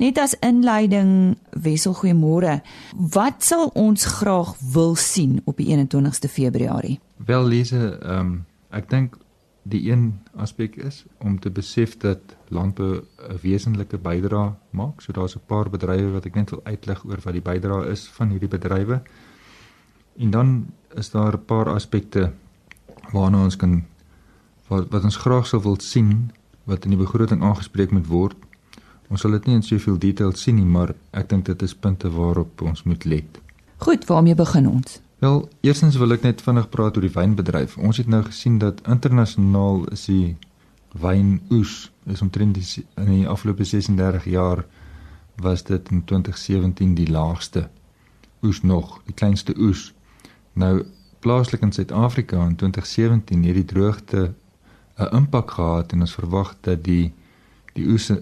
Net 0.00 0.16
as 0.24 0.38
inleiding 0.40 1.36
Wessel 1.52 1.92
goeiemôre. 2.00 2.62
Wat 2.96 3.44
sal 3.44 3.68
ons 3.76 4.08
graag 4.16 4.56
wil 4.72 4.96
sien 4.96 5.42
op 5.44 5.60
die 5.60 5.68
21ste 5.76 6.32
Februarie? 6.32 6.96
Wel 7.20 7.52
Lise, 7.52 7.98
ehm 8.00 8.20
um, 8.32 8.36
ek 8.72 8.88
dink 8.88 9.20
die 9.68 9.90
een 9.90 10.20
aspek 10.36 10.76
is 10.76 11.04
om 11.18 11.38
te 11.40 11.50
besef 11.50 11.96
dat 11.96 12.20
landbou 12.48 13.00
'n 13.00 13.38
wesenlike 13.42 13.98
bydrae 13.98 14.54
maak. 14.70 15.00
So 15.00 15.12
daar's 15.12 15.36
'n 15.36 15.46
paar 15.46 15.70
bedrywe 15.70 16.10
wat 16.10 16.26
ek 16.26 16.34
net 16.34 16.50
wil 16.50 16.60
uitlig 16.64 17.04
oor 17.04 17.20
wat 17.24 17.32
die 17.32 17.42
bydrae 17.42 17.90
is 17.90 18.08
van 18.08 18.30
hierdie 18.30 18.48
bedrywe. 18.48 19.02
En 20.18 20.30
dan 20.30 20.66
is 20.94 21.10
daar 21.10 21.32
'n 21.34 21.44
paar 21.44 21.68
aspekte 21.68 22.32
waarna 23.12 23.42
ons 23.44 23.56
kan 23.56 23.84
wat, 24.68 24.88
wat 24.90 25.04
ons 25.04 25.16
graag 25.16 25.46
sou 25.46 25.62
wil 25.62 25.80
sien 25.80 26.30
wat 26.64 26.84
in 26.84 26.90
die 26.90 26.98
begroting 26.98 27.42
aangespreek 27.42 27.90
moet 27.90 28.06
word. 28.06 28.36
Ons 29.08 29.20
sal 29.20 29.30
dit 29.30 29.46
nie 29.46 29.54
in 29.54 29.62
soveel 29.62 29.98
detail 29.98 30.32
sien 30.32 30.54
nie, 30.54 30.64
maar 30.64 30.94
ek 31.10 31.28
dink 31.28 31.44
dit 31.44 31.62
is 31.62 31.74
punte 31.74 32.10
waarop 32.10 32.62
ons 32.62 32.82
moet 32.82 33.04
let. 33.04 33.40
Goed, 33.76 34.04
waarmee 34.04 34.34
begin 34.34 34.68
ons? 34.68 35.00
Wel, 35.18 35.48
eerstens 35.60 35.96
wil 35.96 36.14
ek 36.14 36.22
net 36.22 36.42
vinnig 36.46 36.68
praat 36.70 36.94
oor 36.94 37.02
die 37.02 37.10
wynbedryf. 37.10 37.72
Ons 37.82 37.98
het 37.98 38.06
nou 38.06 38.20
gesien 38.22 38.60
dat 38.62 38.84
internasionaal 38.86 39.80
is 39.96 40.04
die 40.06 40.36
wynoes 40.94 41.90
is 42.06 42.22
omtrent 42.22 42.54
die, 42.54 42.84
in 43.02 43.10
die 43.10 43.26
afgelope 43.28 43.66
36 43.66 44.28
jaar 44.30 44.62
was 45.42 45.66
dit 45.66 45.90
in 45.90 46.04
2017 46.06 46.94
die 46.94 47.08
laagste 47.10 47.66
oes 48.46 48.62
nog, 48.62 49.00
die 49.10 49.14
kleinste 49.14 49.58
oes. 49.58 49.88
Nou 50.54 50.86
plaaslik 51.18 51.66
in 51.66 51.74
Suid-Afrika 51.74 52.38
in 52.46 52.54
2017 52.56 53.42
het 53.50 53.58
die 53.58 53.68
droogte 53.74 54.34
'n 54.98 55.14
impak 55.16 55.50
gehad 55.50 55.92
en 55.92 56.06
ons 56.06 56.14
verwag 56.14 56.54
dat 56.60 56.84
die 56.84 57.12
die 57.74 57.90
oes 57.90 58.10
uh, 58.10 58.20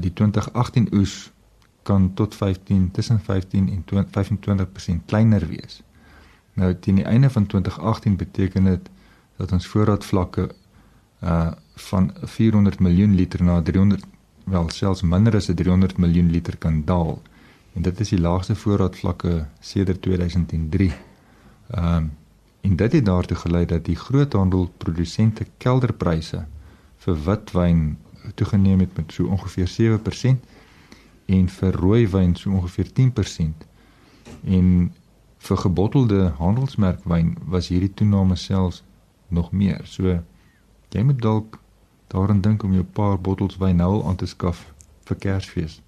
die 0.00 0.12
2018 0.12 0.90
oes 0.92 1.30
kan 1.82 2.14
tot 2.14 2.34
15 2.34 2.90
tussen 2.90 3.20
15 3.20 3.68
en 3.70 3.84
20, 3.84 4.10
25% 4.10 5.04
kleiner 5.06 5.46
wees. 5.46 5.85
Nou 6.56 6.72
teen 6.80 7.00
die 7.00 7.04
einde 7.04 7.30
van 7.30 7.46
2018 7.46 8.16
beteken 8.16 8.64
dit 8.64 8.90
dat 9.36 9.52
ons 9.52 9.66
voorraadvlakke 9.66 10.50
uh 11.22 11.52
van 11.76 12.06
400 12.22 12.78
miljoen 12.80 13.14
liter 13.14 13.42
na 13.44 13.62
300 13.62 14.04
wel 14.44 14.70
selfs 14.72 15.02
minder 15.02 15.34
as 15.36 15.50
300 15.54 15.98
miljoen 15.98 16.30
liter 16.30 16.56
kan 16.56 16.84
daal. 16.84 17.22
En 17.74 17.82
dit 17.82 18.00
is 18.00 18.08
die 18.08 18.20
laagste 18.20 18.54
voorraadvlakke 18.56 19.46
sedert 19.60 20.02
2003. 20.02 20.92
Ehm 21.70 21.96
um, 21.96 22.12
en 22.60 22.76
dit 22.76 22.92
het 22.92 23.04
daartoe 23.04 23.36
gelei 23.36 23.64
dat 23.64 23.84
die 23.84 23.96
groothandelprodusente 23.96 25.46
kelderpryse 25.58 26.46
vir 27.04 27.18
witwyn 27.24 27.98
toegeneem 28.34 28.80
het 28.80 28.96
met 28.96 29.12
so 29.12 29.26
ongeveer 29.26 29.68
7% 30.00 30.40
en 31.26 31.48
vir 31.48 31.78
rooiwyn 31.82 32.34
so 32.34 32.50
ongeveer 32.50 32.90
10%. 33.00 33.66
En 34.44 34.94
vir 35.38 35.56
gebottelde 35.56 36.32
handelsmerkwyn 36.38 37.36
was 37.46 37.68
hierdie 37.68 37.94
toename 37.94 38.36
selfs 38.36 38.82
nog 39.28 39.52
meer. 39.52 39.82
So 39.84 40.20
jy 40.90 41.02
moet 41.02 41.22
dalk 41.22 41.58
daaraan 42.08 42.40
dink 42.40 42.62
om 42.62 42.72
jou 42.72 42.84
paar 42.84 43.18
bottels 43.20 43.58
wyn 43.60 43.76
nou 43.76 44.04
aan 44.06 44.16
te 44.16 44.26
skaf 44.26 44.64
vir 45.04 45.16
Kersfees. 45.16 45.80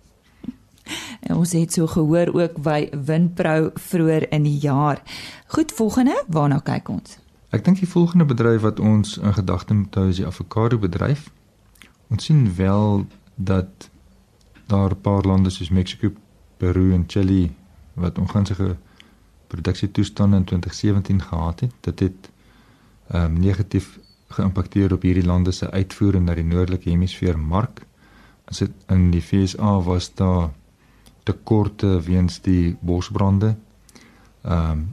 En 1.20 1.36
ons 1.36 1.52
het 1.52 1.72
so 1.72 1.86
gehoor 1.86 2.32
ook 2.34 2.60
by 2.62 2.88
Winpro 2.92 3.70
vroeër 3.74 4.30
in 4.32 4.42
die 4.42 4.58
jaar. 4.58 5.02
Goed, 5.46 5.72
volgende, 5.72 6.24
waarna 6.28 6.60
kyk 6.64 6.88
ons? 6.88 7.18
Ek 7.52 7.64
dink 7.64 7.80
die 7.80 7.88
volgende 7.88 8.24
bedryf 8.28 8.62
wat 8.64 8.80
ons 8.80 9.16
in 9.16 9.34
gedagte 9.34 9.74
moet 9.74 9.94
hou 9.94 10.08
is 10.08 10.20
die 10.20 10.26
avokado 10.26 10.78
bedryf. 10.78 11.30
Ons 12.08 12.28
sien 12.28 12.44
wel 12.56 13.06
dat 13.34 13.90
daar 14.68 14.90
'n 14.90 15.00
paar 15.00 15.22
lande 15.22 15.50
soos 15.50 15.70
Mexiko, 15.70 16.12
Peru 16.56 16.92
en 16.92 17.04
Chili 17.06 17.54
wat 17.94 18.18
ongunstige 18.18 18.76
produksietoestande 19.48 20.36
in 20.36 20.44
2017 20.44 21.22
gehad 21.22 21.60
het. 21.60 21.72
Dit 21.80 22.00
het 22.00 22.30
ehm 23.08 23.24
um, 23.24 23.40
negatief 23.40 23.98
geïmpakteer 24.28 24.92
op 24.92 25.02
hierdie 25.02 25.24
lande 25.24 25.52
se 25.52 25.70
uitvoere 25.70 26.20
na 26.20 26.34
die 26.34 26.44
noordelike 26.44 26.90
hemisfeer 26.90 27.38
mark. 27.38 27.86
As 28.44 28.58
dit 28.58 28.70
in 28.92 29.10
die 29.10 29.22
FSA 29.24 29.78
was 29.86 30.10
daar 30.14 30.50
tekorte 31.22 32.00
weens 32.04 32.40
die 32.40 32.76
bosbrande. 32.80 33.56
Ehm 34.42 34.70
um, 34.70 34.86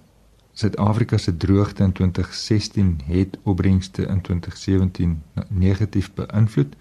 Suid-Afrika 0.55 1.17
se 1.17 1.37
droogte 1.37 1.83
in 1.83 1.91
2016 1.91 2.99
het 3.05 3.37
opbrengste 3.43 4.05
in 4.05 4.21
2017 4.21 5.23
negatief 5.47 6.13
beïnvloed, 6.13 6.75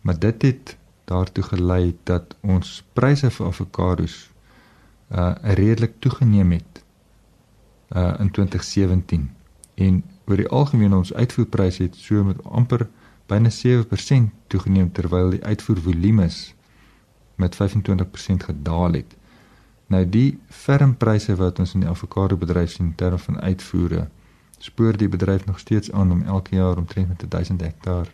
maar 0.00 0.18
dit 0.18 0.42
het 0.42 0.76
daartoe 1.04 1.44
gelei 1.44 1.96
dat 2.02 2.36
ons 2.40 2.84
pryse 2.92 3.30
vir 3.30 3.46
avokados 3.46 4.30
uh 5.10 5.32
redelik 5.42 5.94
toegeneem 5.98 6.52
het 6.52 6.77
uh 7.96 8.14
in 8.18 8.30
2017 8.30 9.30
en 9.74 10.04
oor 10.26 10.36
die 10.36 10.48
algemeen 10.48 10.94
ons 10.94 11.14
uitvoerpryse 11.14 11.82
het 11.82 11.96
so 11.96 12.24
met 12.24 12.44
amper 12.44 12.88
byna 13.28 13.50
7% 13.52 14.32
toegeneem 14.46 14.92
terwyl 14.92 15.30
die 15.30 15.44
uitvoervolumes 15.44 16.54
met 17.38 17.56
25% 17.56 18.44
gedaal 18.44 18.92
het. 18.92 19.16
Nou 19.86 20.08
die 20.08 20.38
fermpryse 20.48 21.36
wat 21.36 21.58
ons 21.58 21.74
in 21.74 21.84
die 21.84 21.88
avokado 21.88 22.36
bedryf 22.36 22.70
sien 22.70 22.86
in 22.86 22.94
terme 22.94 23.18
van 23.18 23.40
uitvoere, 23.40 24.08
spoor 24.58 24.96
die 24.96 25.08
bedryf 25.08 25.46
nog 25.46 25.58
steeds 25.58 25.92
aan 25.92 26.12
om 26.12 26.22
elke 26.22 26.56
jaar 26.56 26.76
omtrent 26.76 27.08
met 27.08 27.30
1000 27.30 27.60
hektaar 27.60 28.12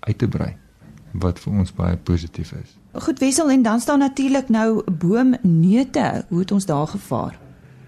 uit 0.00 0.18
te 0.18 0.28
brei 0.28 0.56
wat 1.14 1.38
vir 1.38 1.52
ons 1.52 1.70
baie 1.72 1.96
positief 1.96 2.52
is. 2.52 2.74
Goed 3.04 3.18
Wessel 3.18 3.50
en 3.50 3.62
dan 3.62 3.80
staan 3.80 3.98
natuurlik 3.98 4.48
nou 4.48 4.82
boomneute. 4.90 6.24
Hoe 6.28 6.38
het 6.38 6.50
ons 6.50 6.66
daar 6.66 6.86
gevaar? 6.86 7.43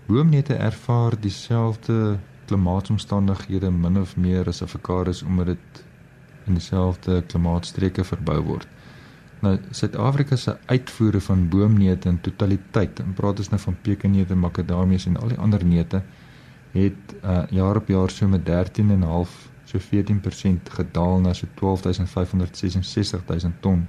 Boomneute 0.06 0.54
ervaar 0.54 1.16
dieselfde 1.20 2.18
klimaatsomstandighede 2.46 3.70
min 3.70 3.98
of 3.98 4.16
meer 4.16 4.46
as 4.48 4.62
avokados 4.62 5.22
omdat 5.22 5.46
dit 5.46 5.84
in 6.46 6.54
dieselfde 6.54 7.22
klimaatstreke 7.26 8.04
verbou 8.04 8.40
word. 8.46 8.68
Nou 9.42 9.56
Suid-Afrika 9.70 10.36
se 10.36 10.54
uitvoere 10.66 11.20
van 11.20 11.48
boomneute 11.48 12.08
in 12.08 12.20
totaliteit, 12.20 13.00
en 13.02 13.12
praat 13.18 13.42
ons 13.42 13.50
nou 13.50 13.60
van 13.60 13.76
pekanneute, 13.82 14.38
makadamias 14.38 15.06
en 15.10 15.18
al 15.20 15.34
die 15.34 15.42
ander 15.42 15.64
neute, 15.66 16.02
het 16.76 17.14
uh, 17.22 17.42
jaar 17.50 17.76
op 17.82 17.88
jaar 17.88 18.10
so 18.10 18.28
met 18.28 18.46
13.5 18.48 19.34
so 19.66 19.82
14% 19.82 20.72
gedaal 20.78 21.20
na 21.20 21.34
so 21.34 21.46
12566 21.58 23.50
ton 23.60 23.86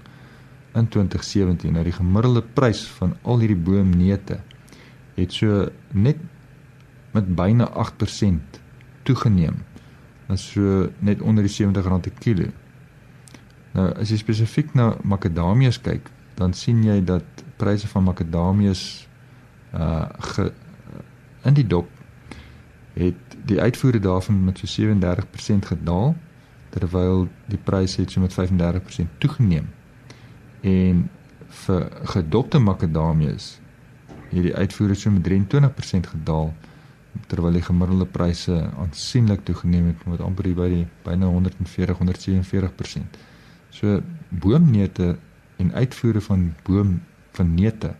in 0.73 0.87
2017. 0.87 1.73
Nou 1.73 1.83
die 1.85 1.93
gemiddelde 1.93 2.41
prys 2.41 2.87
van 2.97 3.13
al 3.21 3.39
hierdie 3.45 3.63
boomneute 3.69 4.39
het 5.17 5.33
so 5.33 5.67
net 5.91 6.21
met 7.11 7.35
byna 7.35 7.69
8% 7.73 8.61
toegeneem. 9.03 9.63
Dit 10.27 10.37
is 10.37 10.51
so 10.51 10.89
net 10.99 11.21
onder 11.21 11.43
die 11.43 11.53
R70 11.53 11.99
per 12.01 12.11
kilo. 12.19 12.51
Nou 13.73 13.89
as 13.93 14.11
jy 14.11 14.17
spesifiek 14.21 14.73
na 14.77 14.95
makadamias 15.03 15.81
kyk, 15.81 16.09
dan 16.37 16.53
sien 16.53 16.83
jy 16.85 16.99
dat 17.05 17.43
pryse 17.57 17.87
van 17.87 18.05
makadamias 18.09 19.07
uh 19.73 20.05
ge, 20.33 20.51
in 21.45 21.53
die 21.53 21.67
dop 21.67 21.89
het 22.97 23.37
die 23.45 23.59
uitvoere 23.61 23.99
daarvan 23.99 24.43
met 24.43 24.59
so 24.59 24.69
37% 24.81 25.69
gedaal 25.69 26.15
terwyl 26.73 27.27
die 27.45 27.59
pryse 27.63 28.01
het 28.01 28.11
so 28.11 28.21
met 28.21 28.33
35% 28.33 29.17
toegeneem. 29.17 29.69
En 30.61 31.09
vir 31.63 31.87
gedopte 32.13 32.59
makadamias 32.59 33.57
het 34.29 34.43
die 34.43 34.55
uitvoere 34.55 34.95
so 34.95 35.11
met 35.11 35.27
23% 35.27 36.09
gedaal 36.13 36.53
terwyl 37.27 37.55
die 37.57 37.65
gemiddelde 37.65 38.05
pryse 38.05 38.55
aansienlik 38.77 39.45
toegeneem 39.45 39.87
het 39.87 40.03
met 40.05 40.21
amper 40.21 40.51
by 40.55 40.67
die 40.69 40.83
byna 41.03 41.25
140 41.25 41.97
147%. 41.97 43.17
So 43.69 44.01
boomneute 44.29 45.15
en 45.57 45.73
uitvoere 45.73 46.21
van 46.21 46.53
boom 46.63 46.99
van 47.37 47.53
neute 47.53 47.95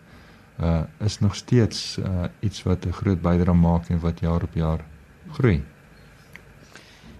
uh 0.57 0.81
is 1.05 1.19
nog 1.19 1.35
steeds 1.35 1.97
uh 1.97 2.29
iets 2.39 2.63
wat 2.63 2.85
'n 2.85 2.91
groot 2.91 3.21
bydrae 3.21 3.53
maak 3.53 3.89
en 3.89 3.99
wat 3.99 4.19
jaar 4.19 4.43
op 4.43 4.53
jaar 4.53 4.85
groei. 5.31 5.63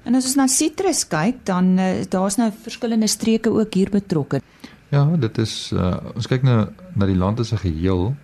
En 0.04 0.15
as 0.15 0.26
ons 0.26 0.36
na 0.36 0.48
sitrus 0.48 1.08
kyk, 1.08 1.36
dan 1.43 1.78
uh, 1.80 2.04
daar's 2.10 2.36
nou 2.36 2.52
verskillende 2.62 3.08
streke 3.08 3.50
ook 3.50 3.74
hier 3.74 3.89
betrokke. 3.89 4.41
Ja, 4.89 5.06
dit 5.06 5.38
is 5.38 5.72
uh 5.74 5.98
ons 6.15 6.28
kyk 6.28 6.43
nou 6.43 6.70
na 6.93 7.06
die 7.06 7.17
land 7.17 7.39
as 7.39 7.52
'n 7.52 7.58
geheel 7.58 8.15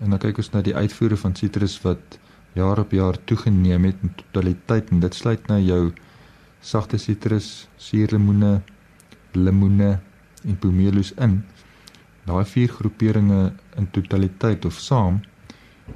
en 0.00 0.12
dan 0.12 0.20
kyk 0.20 0.38
ons 0.42 0.52
na 0.52 0.62
die 0.64 0.74
uitvoere 0.76 1.16
van 1.16 1.34
sitrus 1.34 1.78
wat 1.84 2.18
jaar 2.56 2.80
op 2.80 2.92
jaar 2.92 3.18
toegeneem 3.24 3.84
het 3.84 4.02
in 4.02 4.12
totaliteit 4.16 4.90
en 4.90 5.00
dit 5.00 5.14
sluit 5.14 5.48
nou 5.48 5.60
jou 5.60 5.82
sagte 6.60 6.98
sitrus, 6.98 7.68
suurlemoene, 7.76 8.60
lemoene 9.32 9.98
en 10.44 10.58
pomelos 10.58 11.12
in. 11.22 11.42
Daai 12.26 12.44
vier 12.48 12.72
groeperinge 12.72 13.52
in 13.78 13.90
totaliteit 13.94 14.64
of 14.64 14.80
saam 14.80 15.20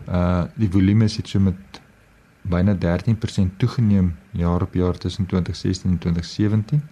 uh 0.06 0.44
die 0.54 0.68
volume 0.70 1.08
het 1.10 1.28
so 1.28 1.40
met 1.42 1.80
byna 2.42 2.76
13% 2.78 3.56
toegeneem 3.56 4.12
jaar 4.30 4.62
op 4.62 4.74
jaar 4.74 4.98
tussen 4.98 5.26
2016 5.26 5.90
en 5.90 5.98
2017. 5.98 6.82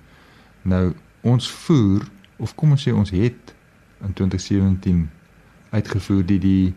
Nou 0.62 0.94
ons 1.20 1.50
voer 1.50 2.08
of 2.36 2.54
kom 2.54 2.70
ons 2.70 2.88
sê 2.88 2.92
ons 2.92 3.10
het 3.10 3.54
in 4.02 4.12
2017 4.12 5.08
uitgevoer 5.70 6.26
die 6.26 6.38
die 6.38 6.74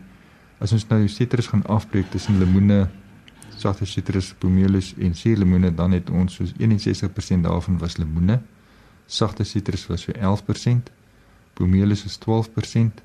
as 0.62 0.72
ons 0.76 0.84
nou 0.90 1.00
sitrus 1.10 1.48
gaan 1.50 1.64
afbreek 1.66 2.10
tussen 2.12 2.38
lemoene, 2.38 2.86
sagte 3.58 3.86
sitrus, 3.86 4.30
pomelos 4.38 4.92
en 5.02 5.14
suurlemoene, 5.18 5.72
dan 5.74 5.94
het 5.96 6.10
ons 6.10 6.38
so 6.38 6.46
61% 6.58 7.46
daarvan 7.46 7.78
was 7.82 7.98
lemoene. 7.98 8.38
Sagte 9.06 9.44
sitrus 9.44 9.88
was 9.90 10.06
vir 10.06 10.20
11%, 10.22 10.92
pomelos 11.58 12.06
is 12.06 12.18
12%, 12.22 13.02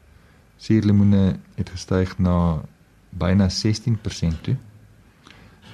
suurlemoene 0.61 1.23
het 1.57 1.73
gestyg 1.73 2.15
na 2.21 2.37
byna 3.17 3.49
16% 3.53 4.41
toe. 4.45 4.57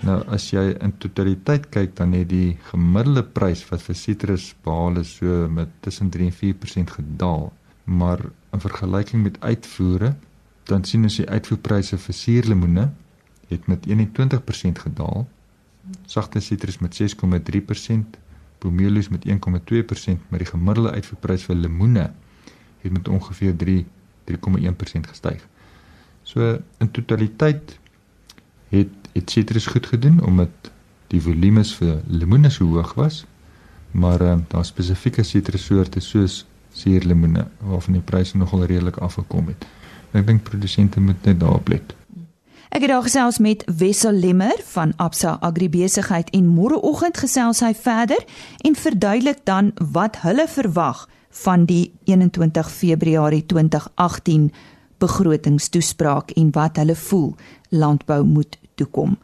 Nou 0.04 0.17
as 0.36 0.50
jy 0.52 0.74
in 0.84 0.91
totaliteit 1.00 1.69
kyk 1.72 1.93
dan 1.96 2.15
het 2.15 2.28
die 2.32 2.58
gemiddelde 2.72 3.24
prys 3.24 3.62
wat 3.69 3.84
vir 3.86 3.96
sitrus 3.96 4.50
behaal 4.65 5.00
is 5.00 5.13
so 5.19 5.48
met 5.48 5.72
tussen 5.86 6.10
3 6.12 6.28
en 6.28 6.36
4% 6.39 6.96
gedaal. 6.98 7.46
Maar 7.84 8.26
in 8.56 8.63
vergelyking 8.63 9.24
met 9.24 9.39
uitvoere 9.39 10.12
dan 10.69 10.84
sien 10.84 11.04
ons 11.04 11.15
die 11.19 11.30
uitvoerpryse 11.30 11.97
vir 11.97 12.15
suurlemoene 12.15 12.89
het 13.47 13.67
met 13.67 13.88
21% 13.88 14.84
gedaal. 14.86 15.28
Sagte 16.06 16.39
sitrus 16.39 16.80
met 16.80 16.95
6,3%, 17.02 18.19
pomelos 18.63 19.10
met 19.10 19.26
1,2%, 19.28 20.30
maar 20.30 20.39
die 20.39 20.47
gemiddelde 20.47 20.91
uitvoerprys 20.91 21.43
vir 21.49 21.56
lemoene 21.56 22.12
het 22.84 22.91
met 22.91 23.08
ongeveer 23.08 23.56
3 23.56 23.86
3,1% 24.23 25.10
gestyg. 25.10 25.47
So 26.23 26.60
in 26.80 26.91
totaliteit 26.91 27.80
het 28.69 28.89
het 29.13 29.30
sitrus 29.30 29.65
goed 29.65 29.86
gedoen 29.86 30.23
omdat 30.26 30.71
die 31.08 31.21
volumes 31.21 31.76
vir 31.78 31.99
lemoene 32.08 32.49
so 32.49 32.65
hoog 32.65 32.93
was. 32.97 33.26
Maar 33.91 34.21
uh, 34.21 34.38
daar 34.47 34.65
spesifieke 34.65 35.23
sitrussoorte 35.23 35.99
soos 35.99 36.45
suurlemoene 36.73 37.47
waarvan 37.60 37.99
die 37.99 38.02
pryse 38.02 38.38
nogal 38.38 38.65
redelik 38.65 38.97
afgekom 38.97 39.52
het. 39.52 39.67
Ek 40.13 40.28
dink 40.28 40.43
produsente 40.45 41.02
moet 41.02 41.26
net 41.26 41.39
daarop 41.41 41.67
let. 41.73 41.95
Ek 42.73 42.82
het 42.82 42.89
daar 42.89 43.06
gesels 43.06 43.38
met 43.38 43.63
Wessel 43.78 44.13
Lemmer 44.17 44.58
van 44.73 44.93
Absa 44.97 45.38
Agribesigheid 45.45 46.30
en 46.34 46.47
môreoggend 46.49 47.17
gesels 47.21 47.62
hy 47.62 47.73
verder 47.78 48.21
en 48.65 48.76
verduidelik 48.76 49.43
dan 49.45 49.73
wat 49.93 50.23
hulle 50.26 50.47
verwag 50.49 51.04
van 51.43 51.65
die 51.69 51.91
21 52.10 52.71
Februarie 52.71 53.45
2018 53.45 54.49
begrotingstoespraak 54.97 56.32
en 56.32 56.49
wat 56.52 56.82
hulle 56.82 56.95
voel 56.95 57.36
landbou 57.69 58.23
moet 58.26 58.58
toekom. 58.76 59.17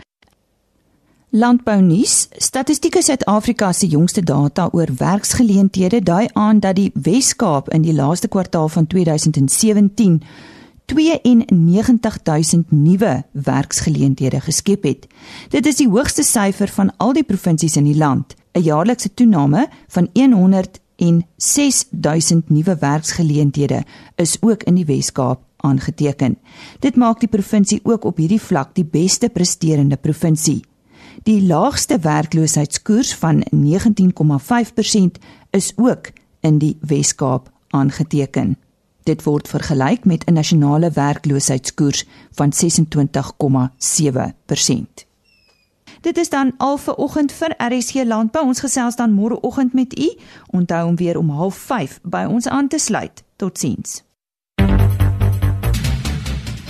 Landbou 1.29 1.81
nuus: 1.81 2.27
Statistieke 2.37 3.01
Suid-Afrika 3.01 3.71
se 3.71 3.87
jongste 3.87 4.23
data 4.23 4.69
oor 4.71 4.89
werksgeleenthede 4.97 6.03
dui 6.03 6.27
aan 6.33 6.59
dat 6.59 6.75
die 6.75 6.91
Wes-Kaap 6.93 7.69
in 7.69 7.81
die 7.81 7.93
laaste 7.93 8.27
kwartaal 8.27 8.69
van 8.69 8.87
2017 8.87 10.21
92000 10.93 12.71
nuwe 12.71 13.23
werksgeleenthede 13.31 14.39
geskep 14.39 14.83
het. 14.83 15.07
Dit 15.49 15.65
is 15.65 15.75
die 15.75 15.89
hoogste 15.89 16.23
syfer 16.23 16.67
van 16.67 16.97
al 16.97 17.13
die 17.13 17.23
provinsies 17.23 17.75
in 17.75 17.83
die 17.83 17.97
land, 17.97 18.35
'n 18.53 18.61
jaarlikse 18.61 19.13
toename 19.13 19.67
van 19.87 20.09
106000 20.13 22.49
nuwe 22.49 22.77
werksgeleenthede 22.79 23.83
is 24.15 24.37
ook 24.41 24.63
in 24.63 24.75
die 24.75 24.85
Wes-Kaap 24.85 25.41
aangeteken. 25.57 26.37
Dit 26.79 26.95
maak 26.95 27.19
die 27.19 27.29
provinsie 27.29 27.79
ook 27.83 28.03
op 28.03 28.17
hierdie 28.17 28.41
vlak 28.41 28.75
die 28.75 28.85
beste 28.85 29.29
presterende 29.29 29.97
provinsie. 29.97 30.63
Die 31.23 31.43
laagste 31.43 31.99
werkloosheidskoers 31.99 33.15
van 33.15 33.43
19,5% 33.51 35.17
is 35.49 35.73
ook 35.75 36.11
in 36.39 36.57
die 36.57 36.77
Wes-Kaap 36.81 37.51
aangeteken. 37.69 38.57
Dit 39.09 39.23
word 39.25 39.47
vergelyk 39.47 40.05
met 40.05 40.25
'n 40.25 40.33
nasionale 40.33 40.91
werkloosheidskoers 40.91 42.05
van 42.31 42.53
26,7%. 42.53 45.07
Dit 46.01 46.17
is 46.17 46.29
dan 46.29 46.53
al 46.57 46.77
vir 46.77 46.95
oggend 46.95 47.31
vir 47.31 47.53
RSC 47.57 47.93
Landbou. 47.93 48.45
Ons 48.45 48.59
gesels 48.59 48.95
dan 48.95 49.11
môreoggend 49.11 49.73
met 49.73 49.99
u. 49.99 50.13
Onthou 50.47 50.87
om 50.87 50.95
weer 50.95 51.17
om 51.17 51.29
05:30 51.29 51.99
by 52.03 52.25
ons 52.29 52.47
aan 52.47 52.67
te 52.67 52.77
sluit. 52.77 53.23
Totsiens. 53.35 54.03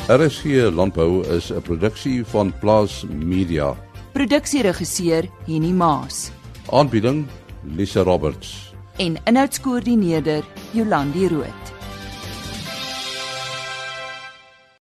RSC 0.08 0.43
Landbou 0.73 1.28
is 1.28 1.52
'n 1.52 1.62
produksie 1.62 2.25
van 2.25 2.54
Plaas 2.60 3.06
Media. 3.10 3.75
Produksieregisseur 4.12 5.30
Henny 5.45 5.71
Maas. 5.71 6.32
Aanbieding 6.71 7.25
Lisa 7.63 8.02
Roberts. 8.02 8.73
En 8.97 9.15
inhoudskoördineerder 9.23 10.43
Jolandi 10.71 11.28
Root. 11.28 11.78